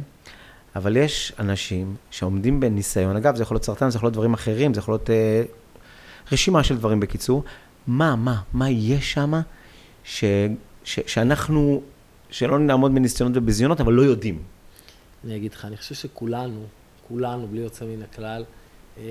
[0.76, 4.74] אבל יש אנשים שעומדים בניסיון, אגב, זה יכול להיות סרטן, זה יכול להיות דברים אחרים,
[4.74, 5.43] זה יכול להיות אה,
[6.32, 7.43] רשימה של דברים בקיצור.
[7.88, 9.34] מה, מה, מה יש שם
[10.84, 11.82] שאנחנו,
[12.30, 14.44] שלא נעמוד בניסיונות ובזיונות, אבל לא יודעים?
[15.26, 16.63] אני אגיד לך, אני חושב שכולנו,
[17.08, 18.44] כולנו, בלי יוצא מן הכלל,
[18.98, 19.04] אה,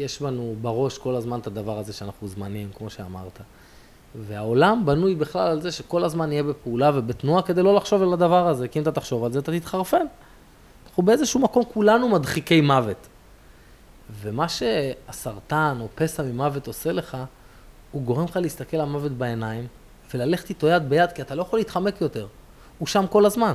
[0.00, 3.40] יש בנו בראש כל הזמן את הדבר הזה שאנחנו זמניים, כמו שאמרת.
[4.26, 8.48] והעולם בנוי בכלל על זה שכל הזמן נהיה בפעולה ובתנועה כדי לא לחשוב על הדבר
[8.48, 10.06] הזה, כי אם אתה תחשוב על זה, אתה תתחרפן.
[10.86, 13.08] אנחנו באיזשהו מקום כולנו מדחיקי מוות.
[14.10, 17.16] ומה שהסרטן או פסע ממוות עושה לך,
[17.92, 19.66] הוא גורם לך להסתכל על המוות בעיניים
[20.14, 22.26] וללכת איתו יד ביד, כי אתה לא יכול להתחמק יותר.
[22.78, 23.54] הוא שם כל הזמן.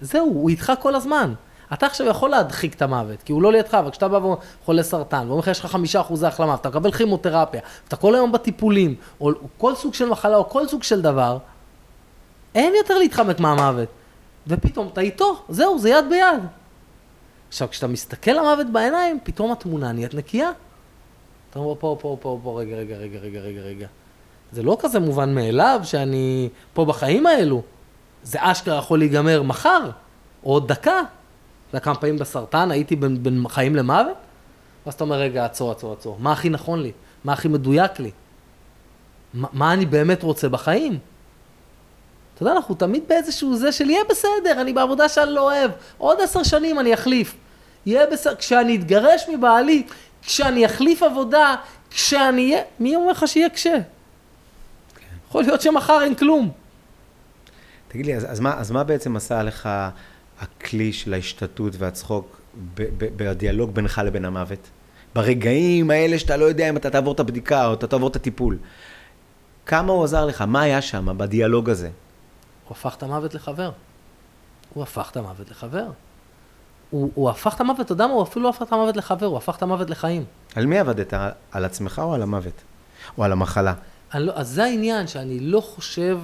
[0.00, 1.34] זהו, הוא איתך כל הזמן.
[1.72, 4.16] אתה עכשיו יכול להדחיק את המוות, כי הוא לא לידך, אבל כשאתה בא
[4.62, 8.32] וחולה סרטן, ואומר לך יש לך חמישה אחוזי החלמה, ואתה מקבל כימותרפיה, ואתה כל היום
[8.32, 11.38] בטיפולים, או כל סוג של מחלה, או כל סוג של דבר,
[12.54, 13.88] אין יותר להתחמק מהמוות.
[14.46, 16.42] ופתאום אתה איתו, זהו, זה יד ביד.
[17.48, 20.50] עכשיו, כשאתה מסתכל למוות בעיניים, פתאום התמונה נהיית נקייה.
[21.50, 23.86] אתה אומר, פה, פה, פה, פה, רגע, רגע, רגע, רגע, רגע, רגע.
[24.52, 27.62] זה לא כזה מובן מאליו שאני פה בחיים האלו.
[28.22, 29.90] זה אשכרה יכול להיגמר מחר,
[30.44, 31.00] או עוד דקה.
[31.70, 34.16] אתה כמה פעמים בסרטן הייתי בין, בין חיים למוות?
[34.86, 36.16] ואז אתה אומר, רגע, עצור, עצור, עצור.
[36.20, 36.92] מה הכי נכון לי?
[37.24, 38.10] מה הכי מדויק לי?
[39.34, 40.98] מה, מה אני באמת רוצה בחיים?
[42.38, 46.20] אתה יודע, אנחנו תמיד באיזשהו זה של יהיה בסדר, אני בעבודה שאני לא אוהב, עוד
[46.20, 47.34] עשר שנים אני אחליף.
[47.86, 49.82] יהיה בסדר, כשאני אתגרש מבעלי,
[50.22, 51.54] כשאני אחליף עבודה,
[51.90, 53.74] כשאני אהיה, מי אומר לך שיהיה קשה?
[55.28, 56.50] יכול להיות שמחר אין כלום.
[57.88, 59.68] תגיד לי, אז, אז, מה, אז מה בעצם עשה לך
[60.40, 62.40] הכלי של ההשתתות והצחוק
[62.98, 64.68] בדיאלוג בינך לבין המוות?
[65.14, 68.58] ברגעים האלה שאתה לא יודע אם אתה תעבור את הבדיקה או אתה תעבור את הטיפול.
[69.66, 70.42] כמה הוא עזר לך?
[70.42, 71.88] מה היה שם בדיאלוג הזה?
[72.68, 73.70] הוא הפך את המוות לחבר.
[74.74, 75.86] הוא הפך את המוות לחבר.
[76.90, 78.12] הוא, הוא הפך את המוות, אתה יודע מה?
[78.12, 80.24] הוא אפילו לא הפך את המוות לחבר, הוא הפך את המוות לחיים.
[80.54, 81.14] על מי עבדת?
[81.52, 82.62] על עצמך או על המוות?
[83.18, 83.74] או על המחלה?
[84.14, 86.18] לא, אז זה העניין שאני לא חושב...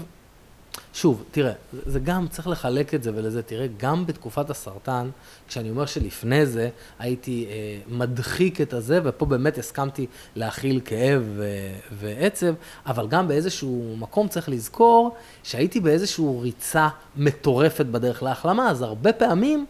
[0.94, 1.52] שוב, תראה,
[1.86, 5.10] זה גם, צריך לחלק את זה ולזה, תראה, גם בתקופת הסרטן,
[5.48, 10.06] כשאני אומר שלפני זה הייתי אה, מדחיק את הזה, ופה באמת הסכמתי
[10.36, 11.46] להכיל כאב ו-
[11.92, 12.54] ועצב,
[12.86, 19.66] אבל גם באיזשהו מקום צריך לזכור שהייתי באיזושהי ריצה מטורפת בדרך להחלמה, אז הרבה פעמים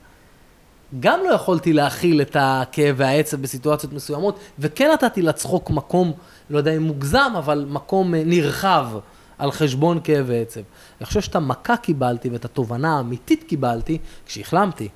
[1.00, 6.12] גם לא יכולתי להכיל את הכאב והעצב בסיטואציות מסוימות, וכן נתתי לצחוק מקום,
[6.50, 8.86] לא יודע אם מוגזם, אבל מקום אה, נרחב.
[9.38, 10.60] על חשבון כאב ועצב.
[11.00, 14.88] אני חושב שאת המכה קיבלתי ואת התובנה האמיתית קיבלתי כשהחלמתי.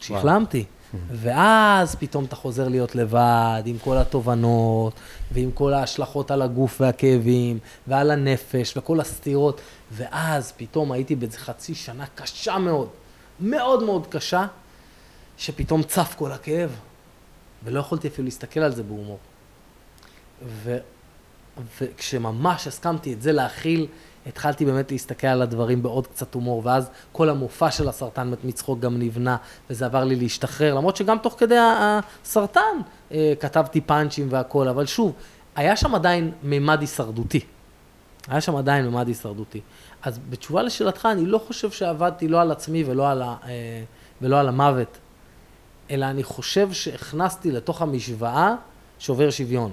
[0.00, 0.64] כשהחלמתי.
[1.10, 4.92] ואז פתאום אתה חוזר להיות לבד, עם כל התובנות,
[5.32, 9.60] ועם כל ההשלכות על הגוף והכאבים, ועל הנפש, וכל הסתירות.
[9.92, 12.88] ואז פתאום הייתי באיזה חצי שנה קשה מאוד,
[13.40, 14.46] מאוד מאוד קשה,
[15.36, 16.70] שפתאום צף כל הכאב.
[17.64, 19.18] ולא יכולתי אפילו להסתכל על זה בהומור.
[21.80, 23.86] וכשממש הסכמתי את זה להכיל,
[24.26, 28.80] התחלתי באמת להסתכל על הדברים בעוד קצת הומור, ואז כל המופע של הסרטן מת מצחוק
[28.80, 29.36] גם נבנה,
[29.70, 32.60] וזה עבר לי להשתחרר, למרות שגם תוך כדי הסרטן
[33.12, 35.12] אה, כתבתי פאנצ'ים והכל, אבל שוב,
[35.56, 37.40] היה שם עדיין מימד הישרדותי.
[38.28, 39.60] היה שם עדיין מימד הישרדותי.
[40.02, 43.82] אז בתשובה לשאלתך, אני לא חושב שעבדתי לא על עצמי ולא על, ה, אה,
[44.22, 44.98] ולא על המוות,
[45.90, 48.54] אלא אני חושב שהכנסתי לתוך המשוואה
[48.98, 49.72] שובר שוויון.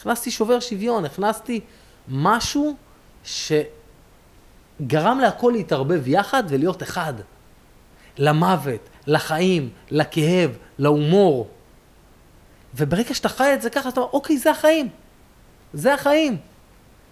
[0.00, 1.60] הכנסתי שובר שוויון, הכנסתי
[2.08, 2.76] משהו
[3.24, 7.14] שגרם להכל להתערבב יחד ולהיות אחד.
[8.18, 11.48] למוות, לחיים, לכאב, להומור.
[12.74, 14.88] וברגע שאתה חי את זה ככה, אתה אומר, אוקיי, זה החיים.
[15.72, 16.36] זה החיים.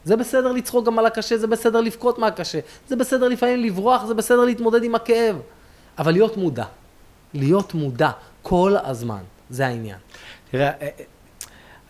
[0.05, 4.15] זה בסדר לצחוק גם על הקשה, זה בסדר לבכות מהקשה, זה בסדר לפעמים לברוח, זה
[4.15, 5.37] בסדר להתמודד עם הכאב.
[5.99, 6.65] אבל להיות מודע.
[7.35, 8.11] להיות מודע
[8.43, 9.99] כל הזמן, זה העניין.
[10.51, 10.89] תראה, אה, אה,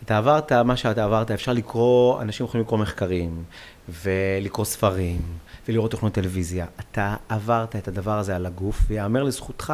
[0.03, 3.43] אתה עברת מה שאתה עברת, אפשר לקרוא, אנשים יכולים לקרוא מחקרים,
[3.89, 5.21] ולקרוא ספרים,
[5.67, 6.65] ולראות תוכנות טלוויזיה.
[6.79, 9.73] אתה עברת את הדבר הזה על הגוף, ויאמר לזכותך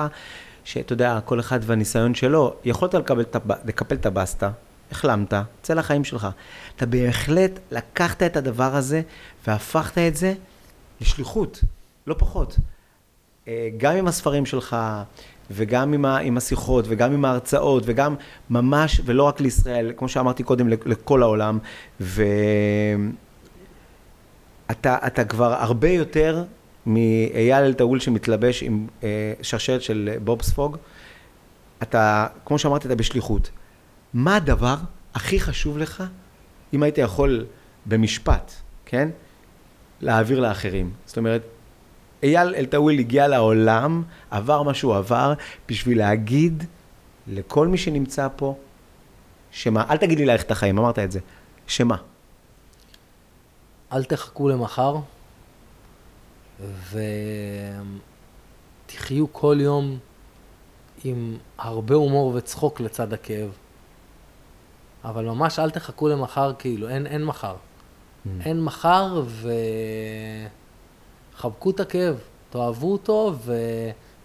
[0.64, 3.26] שאתה יודע, כל אחד והניסיון שלו, יכולת לקבל,
[3.66, 4.50] לקפל את הבסטה,
[4.92, 6.28] החלמת, צא לחיים שלך.
[6.76, 9.02] אתה בהחלט לקחת את הדבר הזה
[9.48, 10.34] והפכת את זה
[11.02, 11.64] לשליחות,
[12.08, 12.58] לא פחות.
[13.48, 14.78] אה, גם עם הספרים שלך,
[15.52, 18.16] וגם עם, ה, עם השיחות, וגם עם ההרצאות, וגם
[18.50, 21.60] ממש, ולא רק לישראל, כמו שאמרתי קודם, לכל העולם,
[22.00, 22.46] ואתה
[25.30, 26.44] כבר הרבה יותר
[26.86, 30.78] מאייל אלטאול שמתלבש עם אה, שרשרת של בובספוג.
[31.84, 33.50] אתה, כמו שאמרתי, אתה בשליחות.
[34.14, 34.76] מה הדבר
[35.14, 36.04] הכי חשוב לך,
[36.74, 37.46] אם היית יכול
[37.86, 38.52] במשפט,
[38.86, 39.10] כן?
[40.02, 40.92] להעביר לאחרים.
[41.06, 41.42] זאת אומרת,
[42.26, 45.34] אייל אלטאוויל הגיע לעולם, עבר מה שהוא עבר,
[45.70, 46.64] בשביל להגיד
[47.28, 48.56] לכל מי שנמצא פה,
[49.52, 51.20] שמה, אל תגיד לי ללכת החיים, אמרת את זה,
[51.68, 51.96] שמה?
[53.94, 54.96] אל תחכו למחר,
[58.86, 59.98] ותחיו כל יום
[61.04, 63.50] עם הרבה הומור וצחוק לצד הכאב.
[65.04, 67.56] אבל ממש אל תחכו למחר, כאילו, אין, אין מחר.
[67.56, 68.30] Mm.
[68.46, 69.24] אין מחר,
[71.36, 72.16] וחבקו את הכאב,
[72.50, 73.56] תאהבו אותו ו...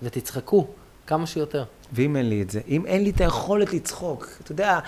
[0.03, 0.67] ותצחקו
[1.07, 1.65] כמה שיותר.
[1.93, 4.79] ואם אין לי את זה, אם אין לי את היכולת לצחוק, אתה יודע,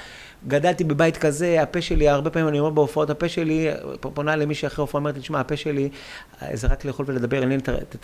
[0.48, 3.68] גדלתי בבית כזה, הפה שלי, הרבה פעמים אני אומר בהופעות, הפה שלי,
[4.00, 5.88] פונה למישהי אחרי הופעה, אומרת לי, תשמע, הפה שלי,
[6.52, 7.56] זה רק לאכול ולדבר, אין לי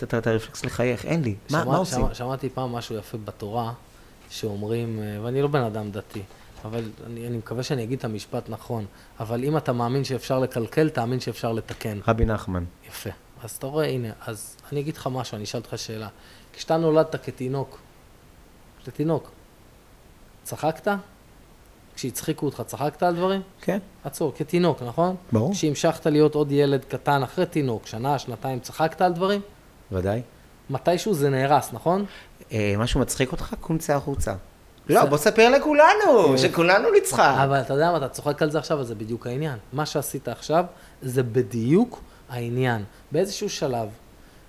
[0.03, 1.35] את הרפלקס לחייך, אין לי.
[1.51, 2.05] מה עושים?
[2.13, 3.73] שמעתי פעם משהו יפה בתורה,
[4.31, 6.23] שאומרים, ואני לא בן אדם דתי,
[6.65, 8.85] אבל אני, אני מקווה שאני אגיד את המשפט נכון,
[9.21, 11.99] אבל אם אתה מאמין שאפשר לקלקל, תאמין שאפשר לתקן.
[12.09, 12.65] רבי נחמן.
[12.89, 13.11] יפה.
[13.42, 16.09] אז אתה רואה, הנה, אז אני אגיד לך משהו, אני אשאל אותך שאלה.
[16.53, 17.79] כשאתה נולדת כתינוק,
[18.85, 19.31] כתינוק,
[20.42, 20.88] צחקת?
[21.94, 23.42] כשהצחיקו אותך, צחקת על דברים?
[23.61, 23.79] כן.
[24.05, 25.16] עצור, כתינוק, נכון?
[25.33, 25.53] ברור.
[25.53, 29.40] כשהמשכת להיות עוד ילד קטן אחרי תינוק, שנה, שנתיים, צחקת על דברים?
[29.92, 30.22] ודאי.
[30.70, 32.05] מתישהו זה נהרס, נכון?
[32.53, 33.55] אה, משהו מצחיק אותך?
[33.61, 34.35] קום צא החוצה.
[34.88, 37.35] לא, בוא ספר לכולנו, שכולנו נצחק.
[37.44, 39.59] אבל אתה יודע מה, אתה צוחק על זה עכשיו, אז זה בדיוק העניין.
[39.72, 40.64] מה שעשית עכשיו,
[41.03, 42.85] זה בדיוק העניין.
[43.12, 43.88] באיזשהו שלב,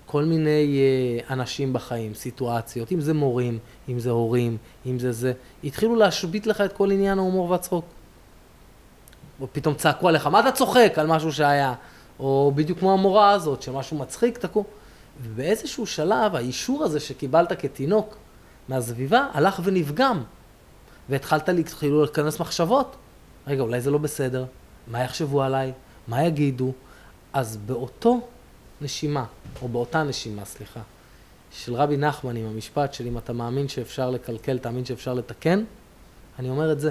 [0.06, 5.32] כל מיני אה, אנשים בחיים, סיטואציות, אם זה מורים, אם זה הורים, אם זה זה,
[5.64, 7.84] התחילו להשבית לך את כל עניין ההומור והצחוק.
[9.40, 11.74] ופתאום צעקו עליך, מה אתה צוחק על משהו שהיה?
[12.20, 14.64] או בדיוק כמו המורה הזאת, שמשהו מצחיק, תקעו.
[15.22, 18.16] ובאיזשהו שלב, האישור הזה שקיבלת כתינוק,
[18.68, 20.22] מהסביבה הלך ונפגם.
[21.08, 22.96] והתחלת כאילו להיכנס מחשבות.
[23.46, 24.44] רגע, אולי זה לא בסדר,
[24.86, 25.72] מה יחשבו עליי,
[26.08, 26.72] מה יגידו.
[27.32, 28.20] אז באותו
[28.80, 29.24] נשימה,
[29.62, 30.80] או באותה נשימה, סליחה,
[31.52, 35.64] של רבי נחמן עם המשפט של אם אתה מאמין שאפשר לקלקל, תאמין שאפשר לתקן,
[36.38, 36.90] אני אומר את זה.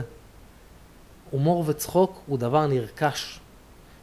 [1.31, 3.39] הומור וצחוק הוא דבר נרכש,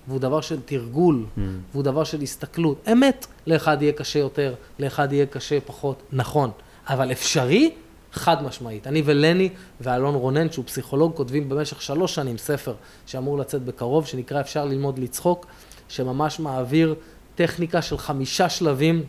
[0.09, 1.41] והוא דבר של תרגול, mm.
[1.73, 2.89] והוא דבר של הסתכלות.
[2.93, 6.51] אמת, לאחד יהיה קשה יותר, לאחד יהיה קשה פחות, נכון.
[6.89, 7.75] אבל אפשרי,
[8.13, 8.87] חד משמעית.
[8.87, 9.49] אני ולני
[9.81, 12.75] ואלון רונן, שהוא פסיכולוג, כותבים במשך שלוש שנים ספר
[13.07, 15.47] שאמור לצאת בקרוב, שנקרא אפשר ללמוד לצחוק,
[15.89, 16.95] שממש מעביר
[17.35, 19.05] טכניקה של חמישה שלבים.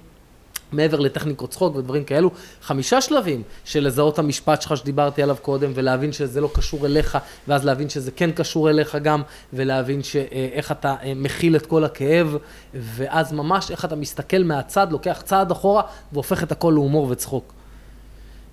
[0.72, 6.12] מעבר לטכניקות צחוק ודברים כאלו, חמישה שלבים של לזהות המשפט שלך שדיברתי עליו קודם ולהבין
[6.12, 9.22] שזה לא קשור אליך ואז להבין שזה כן קשור אליך גם
[9.54, 12.38] ולהבין ש, אה, אתה אה, מכיל את כל הכאב
[12.74, 15.82] ואז ממש איך אתה מסתכל מהצד, לוקח צעד אחורה
[16.14, 17.54] והופך את הכל להומור וצחוק.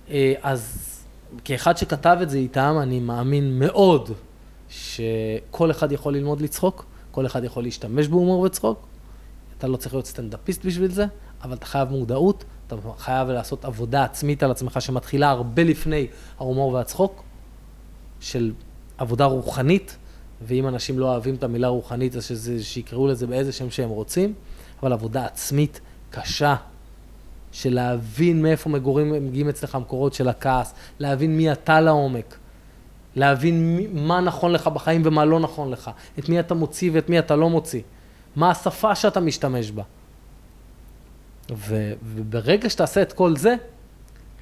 [0.09, 0.91] אה, אז
[1.43, 4.11] כאחד שכתב את זה איתם, אני מאמין מאוד
[4.69, 6.85] שכל אחד יכול ללמוד לצחוק,
[7.15, 8.87] כל אחד יכול להשתמש בהומור וצחוק.
[9.57, 11.05] אתה לא צריך להיות סטנדאפיסט בשביל זה,
[11.43, 16.07] אבל אתה חייב מודעות, אתה חייב לעשות עבודה עצמית על עצמך שמתחילה הרבה לפני
[16.39, 17.23] ההומור והצחוק,
[18.19, 18.53] של
[18.97, 19.97] עבודה רוחנית,
[20.47, 24.33] ואם אנשים לא אוהבים את המילה רוחנית, אז שזה, שיקראו לזה באיזה שם שהם רוצים,
[24.83, 26.55] אבל עבודה עצמית קשה,
[27.51, 32.37] של להבין מאיפה מגורים, מגיעים אצלך המקורות של הכעס, להבין מי אתה לעומק,
[33.15, 37.19] להבין מה נכון לך בחיים ומה לא נכון לך, את מי אתה מוציא ואת מי
[37.19, 37.81] אתה לא מוציא,
[38.35, 39.83] מה השפה שאתה משתמש בה.
[41.51, 43.55] ו, וברגע שתעשה את כל זה,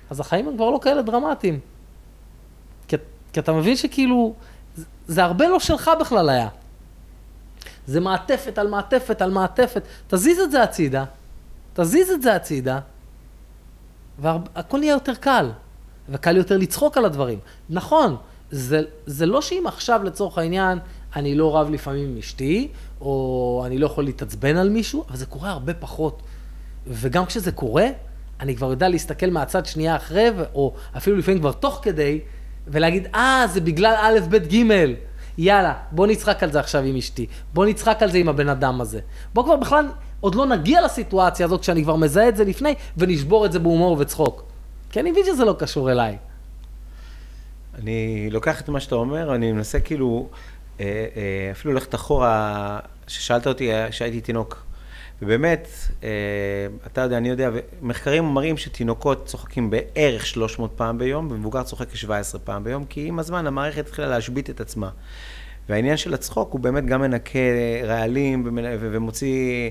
[0.10, 1.60] אז החיים הם כבר לא כאלה דרמטיים.
[2.88, 2.96] כי,
[3.34, 4.34] כי אתה מבין שכאילו,
[4.76, 6.48] זה, זה הרבה לא שלך בכלל היה.
[7.88, 9.84] זה מעטפת על מעטפת על מעטפת.
[10.08, 11.06] תזיז את זה הצידה,
[11.74, 12.80] תזיז את זה הצידה,
[14.20, 15.52] והכל נהיה יותר קל,
[16.10, 17.40] וקל יותר לצחוק על הדברים.
[17.70, 18.18] נכון,
[18.54, 20.80] זה, זה לא שאם עכשיו לצורך העניין
[21.16, 22.68] אני לא רב לפעמים עם אשתי,
[23.02, 26.22] או אני לא יכול להתעצבן על מישהו, אבל זה קורה הרבה פחות.
[26.88, 27.88] וגם כשזה קורה,
[28.40, 32.20] אני כבר יודע להסתכל מהצד שנייה אחרי, או אפילו לפעמים כבר תוך כדי,
[32.68, 34.94] ולהגיד, אה, זה בגלל א', ב', ג',
[35.38, 38.82] יאללה, בוא נצחק על זה עכשיו עם אשתי, בוא נצחק על זה עם הבן אדם
[38.82, 39.00] הזה.
[39.34, 39.86] בוא כבר בכלל,
[40.20, 43.98] עוד לא נגיע לסיטואציה הזאת כשאני כבר מזהה את זה לפני, ונשבור את זה בהומור
[44.00, 44.44] וצחוק.
[44.92, 46.18] כי אני מבין שזה לא קשור אליי.
[47.76, 50.30] אני לוקח את מה שאתה אומר, אני מנסה כאילו,
[50.80, 54.66] אה, אה, אפילו ללכת אחורה, ששאלת אותי כשהייתי תינוק.
[55.22, 55.68] ובאמת,
[56.04, 56.10] אה,
[56.88, 57.50] אתה יודע, אני יודע,
[57.82, 63.20] מחקרים מראים שתינוקות צוחקים בערך 300 פעם ביום, ומבוגר צוחק כ-17 פעם ביום, כי עם
[63.20, 64.90] הזמן המערכת התחילה להשבית את עצמה.
[65.70, 67.40] והעניין של הצחוק הוא באמת גם מנקה
[67.84, 68.44] רעלים
[68.80, 69.70] ומוציא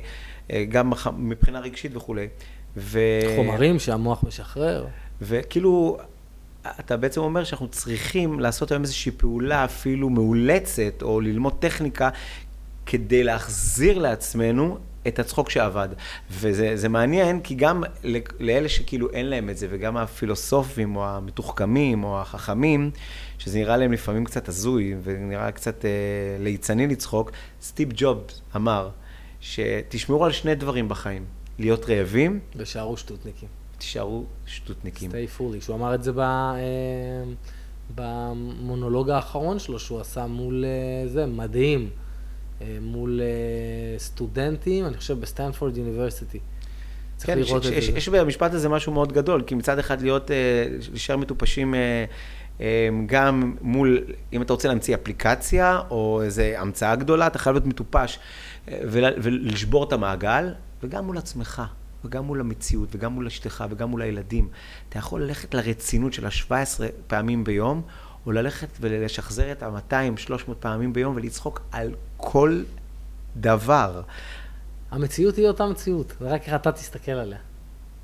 [0.68, 2.28] גם מבחינה רגשית וכולי.
[2.76, 3.00] ו...
[3.36, 4.86] חומרים שהמוח משחרר.
[5.22, 5.98] וכאילו,
[6.80, 12.10] אתה בעצם אומר שאנחנו צריכים לעשות היום איזושהי פעולה אפילו מאולצת, או ללמוד טכניקה,
[12.86, 15.88] כדי להחזיר לעצמנו את הצחוק שעבד.
[16.30, 17.82] וזה מעניין, כי גם
[18.40, 22.90] לאלה שכאילו אין להם את זה, וגם הפילוסופים, או המתוחכמים, או החכמים,
[23.38, 25.90] שזה נראה להם לפעמים קצת הזוי, ונראה קצת אה,
[26.40, 27.30] ליצני לצחוק,
[27.62, 28.90] סטיב ג'ובס אמר,
[29.40, 31.24] שתשמרו על שני דברים בחיים,
[31.58, 32.40] להיות רעבים.
[32.56, 33.61] ושארו שטותניקים.
[33.82, 35.10] תישארו שטותניקים.
[35.10, 35.68] stay foolish.
[35.68, 36.54] הוא אמר את זה ב, אה,
[37.94, 41.90] במונולוג האחרון שלו, שהוא עשה מול אה, זה, מדהים,
[42.60, 43.20] אה, מול
[43.98, 46.38] סטודנטים, אני חושב בסטנפורד university.
[47.22, 50.30] כן, יש, יש, יש במשפט הזה משהו מאוד גדול, כי מצד אחד להיות,
[50.90, 51.74] להישאר מטופשים
[53.06, 58.18] גם מול, אם אתה רוצה להמציא אפליקציה או איזו המצאה גדולה, אתה חייב להיות מטופש
[58.68, 60.48] ולשבור את המעגל,
[60.82, 61.62] וגם מול עצמך.
[62.04, 64.48] וגם מול המציאות, וגם מול אשתך, וגם מול הילדים.
[64.88, 66.52] אתה יכול ללכת לרצינות של ה-17
[67.06, 67.82] פעמים ביום,
[68.26, 72.62] או ללכת ולשחזר את ה-200-300 פעמים ביום ולצחוק על כל
[73.36, 74.02] דבר.
[74.90, 77.38] המציאות היא אותה מציאות, ורק איך אתה תסתכל עליה.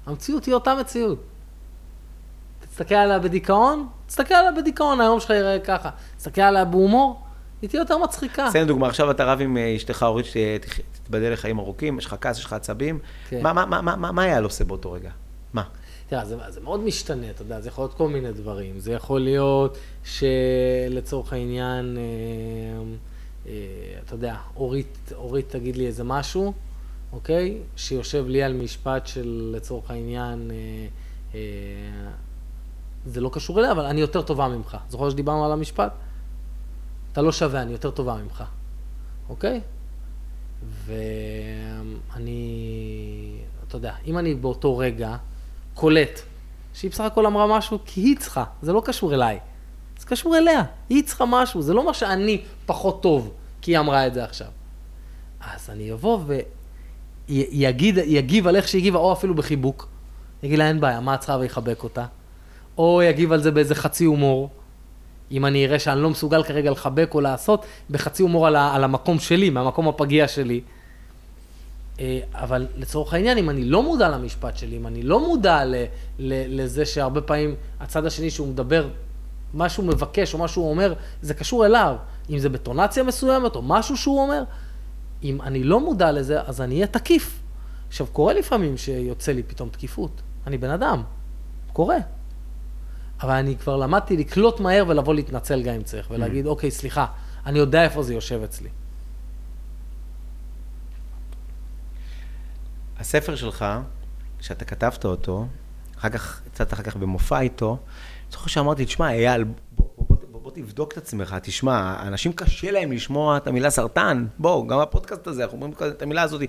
[0.06, 1.22] המציאות היא אותה מציאות.
[2.70, 5.90] תסתכל עליה בדיכאון, תסתכל עליה בדיכאון, היום שלך יראה ככה.
[6.16, 7.27] תסתכל עליה בהומור,
[7.62, 8.48] היא תהיה יותר מצחיקה.
[8.52, 12.38] תן דוגמה, עכשיו אתה רב עם אה, אשתך אורית שתתבדל לחיים ארוכים, יש לך כעס,
[12.38, 12.98] יש לך עצבים.
[13.28, 13.42] כן.
[13.42, 15.10] מה, היה לו עושה באותו רגע?
[15.52, 15.62] מה?
[16.08, 18.80] תראה, זה, זה מאוד משתנה, אתה יודע, זה יכול להיות כל מיני דברים.
[18.80, 22.82] זה יכול להיות שלצורך העניין, אה,
[23.46, 23.52] אה,
[24.06, 26.52] אתה יודע, אורית, אורית תגיד לי איזה משהו,
[27.12, 27.58] אוקיי?
[27.76, 30.56] שיושב לי על משפט של לצורך העניין, אה,
[31.34, 32.10] אה,
[33.06, 34.76] זה לא קשור אליה, אבל אני יותר טובה ממך.
[34.88, 35.92] זוכר שדיברנו על המשפט?
[37.12, 38.44] אתה לא שווה, אני יותר טובה ממך,
[39.28, 39.60] אוקיי?
[40.86, 42.40] ואני,
[43.68, 45.16] אתה יודע, אם אני באותו רגע
[45.74, 46.20] קולט
[46.74, 49.38] שהיא בסך הכל אמרה משהו כי היא צריכה, זה לא קשור אליי,
[49.98, 54.06] זה קשור אליה, היא צריכה משהו, זה לא מה שאני פחות טוב כי היא אמרה
[54.06, 54.48] את זה עכשיו.
[55.40, 56.20] אז אני אבוא
[57.28, 59.88] ויגיב על איך שהיא הגיבה, או אפילו בחיבוק,
[60.42, 62.06] יגיד לה אין בעיה, מה את צריכה ויחבק אותה,
[62.78, 64.50] או יגיב על זה באיזה חצי הומור,
[65.30, 69.18] אם אני אראה שאני לא מסוגל כרגע לחבק או לעשות, בחצי הומור על, על המקום
[69.18, 70.60] שלי, מהמקום הפגיע שלי.
[72.00, 75.74] אה, אבל לצורך העניין, אם אני לא מודע למשפט שלי, אם אני לא מודע ל,
[76.18, 78.88] ל, לזה שהרבה פעמים הצד השני שהוא מדבר,
[79.54, 81.96] מה שהוא מבקש או מה שהוא אומר, זה קשור אליו.
[82.30, 84.42] אם זה בטונציה מסוימת או משהו שהוא אומר,
[85.22, 87.40] אם אני לא מודע לזה, אז אני אהיה תקיף.
[87.88, 90.10] עכשיו, קורה לפעמים שיוצא לי פתאום תקיפות.
[90.46, 91.02] אני בן אדם.
[91.72, 91.96] קורה.
[93.20, 96.48] אבל אני כבר למדתי לקלוט מהר ולבוא להתנצל גם אם צריך, ולהגיד, mm.
[96.48, 97.06] אוקיי, סליחה,
[97.46, 98.68] אני יודע איפה זה יושב אצלי.
[102.98, 103.64] הספר שלך,
[104.40, 105.46] שאתה כתבת אותו,
[105.98, 109.54] אחר כך, יצאת אחר כך במופע איתו, אני זוכר שאמרתי, תשמע, אייל, בוא,
[109.96, 114.68] בוא, בוא, בוא, תבדוק את עצמך, תשמע, אנשים קשה להם לשמוע את המילה סרטן, בוא,
[114.68, 116.42] גם בפודקאסט הזה, אנחנו אומרים את המילה הזאת,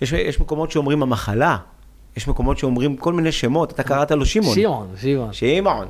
[0.00, 1.58] יש, יש מקומות שאומרים המחלה,
[2.18, 4.54] יש מקומות שאומרים כל מיני שמות, אתה קראת לו שמעון.
[4.54, 5.32] שמעון, שמעון.
[5.32, 5.88] שמעון.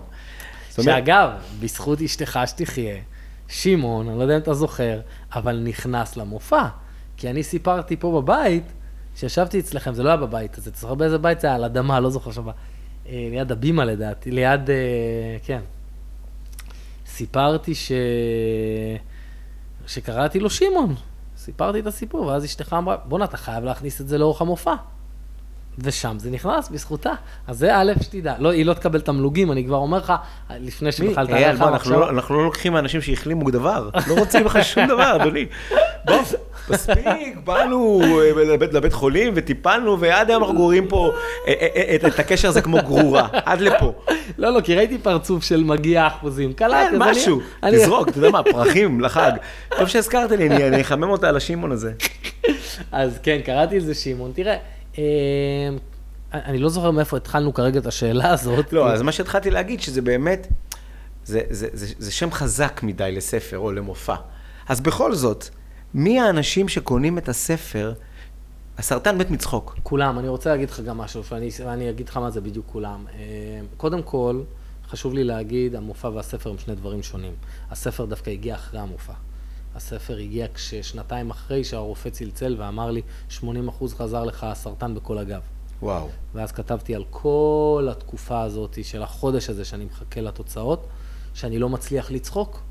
[0.70, 2.96] שאגב, בזכות אשתך שתחיה,
[3.48, 5.00] שמעון, אני לא יודע אם אתה זוכר,
[5.32, 6.62] אבל נכנס למופע.
[7.16, 8.64] כי אני סיפרתי פה בבית,
[9.14, 11.56] כשישבתי אצלכם, זה לא היה בבית הזה, אתה זוכר באיזה בית זה היה?
[11.56, 14.76] על אדמה, לא זוכר שם, אה, ליד הבימה לדעתי, ליד, אה,
[15.44, 15.60] כן.
[17.06, 17.92] סיפרתי ש...
[19.86, 20.94] שקראתי לו שמעון.
[21.36, 24.74] סיפרתי את הסיפור, ואז אשתך אמרה, בואנה, אתה חייב להכניס את זה לאורך המופע.
[25.82, 27.12] ושם זה נכנס, בזכותה.
[27.46, 28.34] אז זה א', שתדע.
[28.38, 30.12] לא, היא לא תקבל תמלוגים, אני כבר אומר לך,
[30.60, 30.92] לפני?
[30.92, 33.88] שבכלל תעלה לך אנחנו לא- אנחנו לא לוקחים מאנשים שהחלימו דבר.
[34.06, 35.46] לא רוצים לך שום דבר, אדוני.
[36.04, 36.16] בוא,
[36.70, 41.12] מספיק, באנו אה, לבית- לבית חולים וטיפלנו, ועד היום אנחנו גוררים פה
[41.48, 43.92] אה, אה, את- הקשר הזה כמו גרורה, עד לפה.
[44.38, 46.52] לא, לא, כי ראיתי פרצוף של מגיע אחוזים.
[46.52, 49.32] קלטתי, כן, משהו, אני- תזרוק, אתה יודע מה, פרחים לחג.
[49.78, 51.92] טוב שהזכרת לי, אני- אחמם אותה על השמעון הזה.
[52.92, 54.32] אז כן, קראתי לזה שמעון.
[54.34, 54.58] תראה, אה,
[56.34, 58.72] אני לא זוכר מאיפה התחלנו כרגע את השאלה הזאת.
[58.72, 60.47] לא, אז מה שהתחלתי להגיד, שזה באמת,
[61.24, 64.14] זה, זה, זה, זה שם חזק מדי לספר או למופע.
[64.68, 65.45] אז בכל זאת,
[65.95, 67.93] מי האנשים שקונים את הספר,
[68.78, 69.76] הסרטן מת מצחוק?
[69.82, 71.22] כולם, אני רוצה להגיד לך גם משהו,
[71.64, 73.05] ואני, אגיד לך מה זה בדיוק כולם.
[73.14, 73.20] אה,
[73.76, 74.43] קודם כל,
[74.89, 77.32] חשוב לי להגיד, המופע והספר הם שני דברים שונים.
[77.70, 79.12] הספר דווקא הגיע אחרי המופע.
[79.78, 83.02] הספר הגיע כששנתיים אחרי שהרופא צלצל ואמר לי,
[83.40, 83.42] 80%
[83.96, 85.40] חזר לך הסרטן בכל הגב.
[85.82, 86.08] וואו.
[86.34, 90.86] ואז כתבתי על כל התקופה הזאת של החודש הזה שאני מחכה לתוצאות,
[91.34, 92.62] שאני לא מצליח לצחוק.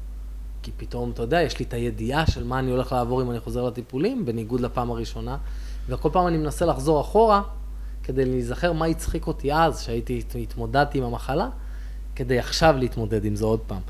[0.62, 3.40] כי פתאום, אתה יודע, יש לי את הידיעה של מה אני הולך לעבור אם אני
[3.40, 5.38] חוזר לטיפולים, בניגוד לפעם הראשונה.
[5.88, 7.42] וכל פעם אני מנסה לחזור אחורה,
[8.04, 11.50] כדי להיזכר מה הצחיק אותי אז, שהייתי, התמודדתי עם המחלה,
[12.16, 13.82] כדי עכשיו להתמודד עם זה עוד פעם.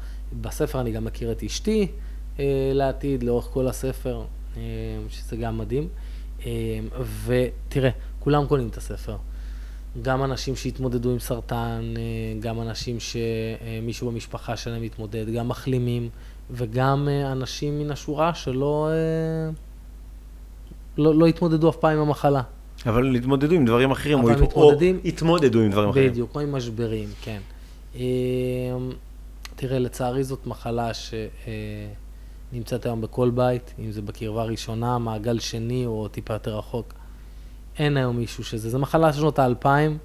[0.42, 1.88] בספר אני גם מכיר את אשתי
[2.74, 4.22] לעתיד, לאורך כל הספר,
[4.58, 4.62] אה,
[5.10, 5.88] שזה גם מדהים.
[6.46, 6.52] אה,
[7.26, 9.16] ותראה, כולם קונים את הספר.
[10.02, 12.02] גם אנשים שהתמודדו עם סרטן, אה,
[12.40, 16.10] גם אנשים שמישהו במשפחה שלהם התמודד, גם מחלימים,
[16.52, 19.50] וגם אה, אנשים מן השורה שלא אה,
[20.98, 22.42] לא, לא התמודדו אף פעם עם המחלה.
[22.86, 26.12] אבל התמודדו עם דברים אחרים, או, מתמודדים- או התמודדו עם דברים אחרים.
[26.12, 27.40] בדיוק, או עם משברים, כן.
[27.96, 28.02] אה,
[29.56, 30.94] תראה, לצערי זאת מחלה
[32.52, 36.94] שנמצאת היום בכל בית, אם זה בקרבה ראשונה, מעגל שני או טיפה יותר רחוק.
[37.80, 39.98] אין היום מישהו שזה, זו מחלה של שנות האלפיים,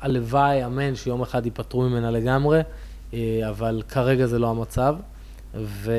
[0.00, 2.60] הלוואי, אמן, שיום אחד ייפטרו ממנה לגמרי,
[3.14, 4.96] אה, אבל כרגע זה לא המצב.
[5.54, 5.92] ו...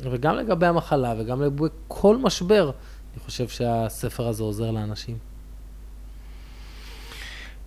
[0.00, 2.70] וגם לגבי המחלה וגם לגבי כל משבר,
[3.14, 5.18] אני חושב שהספר הזה עוזר לאנשים.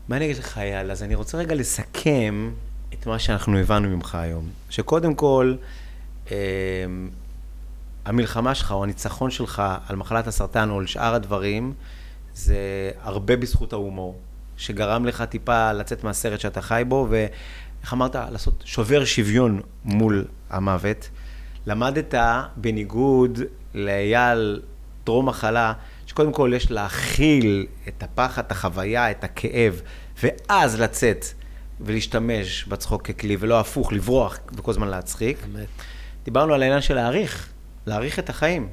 [0.08, 0.92] מה אני אגיד לך, אייל?
[0.92, 2.52] אז אני רוצה רגע לסכם
[2.94, 4.50] את מה שאנחנו הבנו ממך היום.
[4.70, 5.56] שקודם כל,
[8.06, 11.74] המלחמה שלך או הניצחון שלך על מחלת הסרטן או על שאר הדברים,
[12.34, 14.20] זה הרבה בזכות ההומור,
[14.58, 18.16] שגרם לך טיפה לצאת מהסרט שאתה חי בו, ואיך אמרת?
[18.16, 21.10] לעשות שובר שוויון מול המוות.
[21.66, 22.14] למדת,
[22.56, 23.40] בניגוד
[23.74, 24.62] לאייל
[25.04, 25.74] טרום מחלה,
[26.06, 29.82] שקודם כל יש להכיל את הפחד, את החוויה, את הכאב,
[30.24, 31.26] ואז לצאת
[31.82, 35.38] ולהשתמש בצחוק ככלי, ולא הפוך, לברוח וכל הזמן להצחיק.
[35.54, 35.68] באמת.
[36.26, 37.50] דיברנו על העניין של להעריך,
[37.86, 38.70] להעריך את החיים,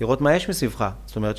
[0.00, 0.88] לראות מה יש מסביבך.
[1.06, 1.36] זאת אומרת,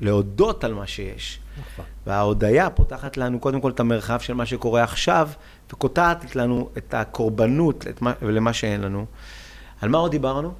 [0.00, 1.38] להודות על מה שיש.
[1.60, 1.84] נכון.
[2.06, 5.28] וההודיה פותחת לנו קודם כל את המרחב של מה שקורה עכשיו,
[5.72, 9.06] וקוטעת לנו את הקורבנות את מה, למה שאין לנו.
[9.80, 10.52] על מה עוד דיברנו?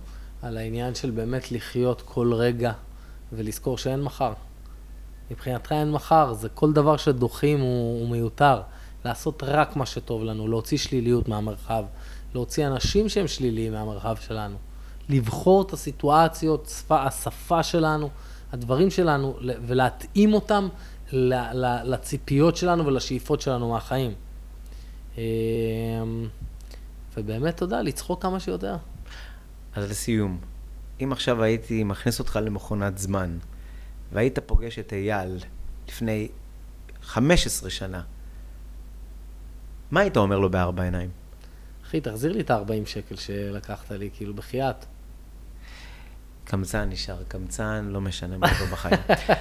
[0.43, 2.73] על העניין של באמת לחיות כל רגע
[3.33, 4.33] ולזכור שאין מחר.
[5.31, 8.61] מבחינתך אין מחר, זה כל דבר שדוחים הוא, הוא מיותר.
[9.05, 11.85] לעשות רק מה שטוב לנו, להוציא שליליות מהמרחב,
[12.35, 14.57] להוציא אנשים שהם שליליים מהמרחב שלנו,
[15.09, 18.11] לבחור את הסיטואציות, שפה, השפה שלנו,
[18.53, 20.69] הדברים שלנו, ולהתאים אותם
[21.85, 24.15] לציפיות שלנו ולשאיפות שלנו מהחיים.
[25.19, 25.23] אמ,
[27.17, 28.77] ובאמת, תודה, לצחוק כמה שיותר.
[29.75, 30.39] אז לסיום,
[31.03, 33.39] אם עכשיו הייתי מכניס אותך למכונת זמן,
[34.13, 35.39] והיית פוגש את אייל
[35.89, 36.29] לפני
[37.03, 38.03] 15 שנה,
[39.91, 41.24] מה היית אומר לו בארבע עיניים?
[41.95, 44.85] אחי, תחזיר לי את ה-40 שקל שלקחת לי, כאילו, בחייאת.
[46.45, 48.97] קמצן נשאר קמצן, לא משנה מה קורה בחיים.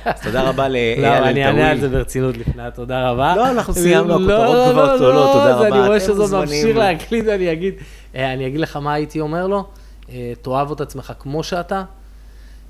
[0.06, 1.32] אז תודה רבה לאייל לא, אלטאווי.
[1.32, 3.36] אני אענה על זה ברצינות לפני התודה רבה.
[3.36, 5.68] לא, אנחנו סיימנו, לא, הכותרות לא, כבר לא, צולות, לא, תודה רבה.
[5.68, 6.42] אני רואה מוזמנים.
[6.42, 7.74] ממשיך להקליט, אני אגיד,
[8.16, 9.70] אה, אני אגיד לך מה הייתי אומר לו,
[10.10, 11.84] אה, תאהב את עצמך כמו שאתה,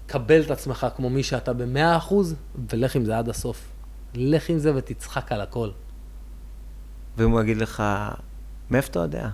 [0.08, 2.36] קבל את עצמך כמו מי שאתה במאה אחוז,
[2.70, 3.68] ולך עם זה עד הסוף.
[4.16, 5.70] לך עם זה ותצחק על הכל.
[7.18, 7.84] ואם הוא יגיד לך,
[8.70, 9.30] מאיפה אתה יודע?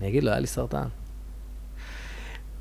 [0.00, 0.84] אני אגיד לו, היה לי סרטן.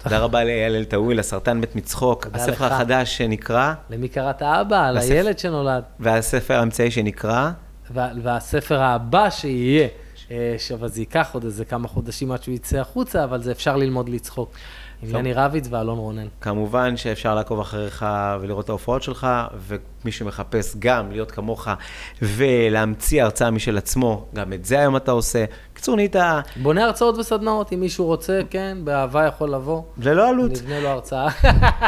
[0.03, 2.27] תודה רבה לאייל אלטאווי, לסרטן מת מצחוק.
[2.33, 2.65] הספר.
[2.65, 4.91] החדש שנקרא, למי קראת אבא?
[4.91, 5.13] לספר.
[5.13, 5.83] הילד שנולד.
[5.99, 7.51] והספר האמצעי שנקרא,
[7.91, 9.87] וה- והספר הבא שיהיה,
[10.73, 14.09] אבל זה ייקח עוד איזה כמה חודשים עד שהוא יצא החוצה, אבל זה אפשר ללמוד
[14.09, 14.51] לצחוק.
[15.03, 15.15] עם.
[15.15, 16.27] יני רביץ ואלון רונן.
[16.41, 18.05] כמובן שאפשר לעקוב אחריך
[18.41, 19.27] ולראות את ההופעות שלך,
[19.67, 21.67] ומי שמחפש גם להיות כמוך
[22.21, 25.45] ולהמציא הרצאה משל עצמו, גם את זה היום אתה עושה.
[25.85, 26.15] בקיצור, נהיית
[26.55, 29.81] בונה הרצאות וסדנאות, אם מישהו רוצה, כן, באהבה יכול לבוא.
[29.97, 30.51] ללא עלות.
[30.51, 31.27] נבנה לו הרצאה.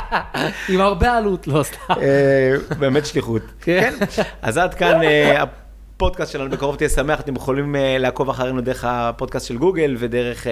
[0.69, 1.93] עם הרבה עלות, לא סתם.
[2.01, 3.41] אה, באמת שליחות.
[3.61, 3.93] כן.
[4.15, 4.23] כן.
[4.41, 8.85] אז עד כאן אה, הפודקאסט שלנו, בקרוב תהיה שמח, אתם יכולים אה, לעקוב אחרינו דרך
[8.87, 10.47] הפודקאסט של גוגל ודרך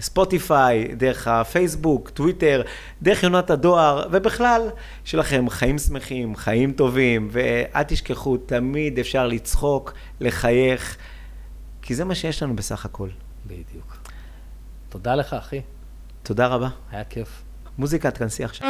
[0.00, 2.62] ספוטיפיי, דרך הפייסבוק, טוויטר,
[3.02, 4.62] דרך יונת הדואר, ובכלל,
[5.04, 10.96] שיהיה לכם חיים שמחים, חיים טובים, ואל תשכחו, תמיד אפשר לצחוק, לחייך,
[11.82, 13.08] כי זה מה שיש לנו בסך הכל.
[13.46, 13.96] בדיוק.
[14.88, 15.60] תודה לך, אחי.
[16.22, 16.68] תודה רבה.
[16.90, 17.42] היה כיף.
[17.78, 18.68] מוזיקה, תכנסי עכשיו.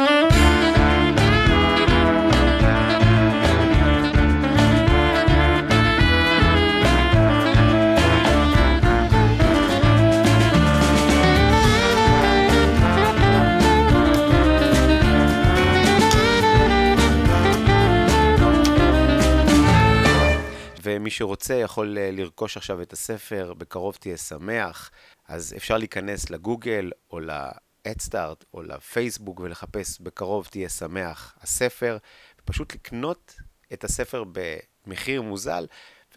[20.95, 24.91] ומי שרוצה יכול אה, לרכוש עכשיו את הספר, בקרוב תהיה שמח,
[25.27, 31.97] אז אפשר להיכנס לגוגל או ל-Headstart או לפייסבוק ולחפש בקרוב תהיה שמח הספר,
[32.39, 33.35] ופשוט לקנות
[33.73, 35.65] את הספר במחיר מוזל,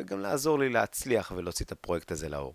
[0.00, 2.54] וגם לעזור לי להצליח ולהוציא את הפרויקט הזה לאור.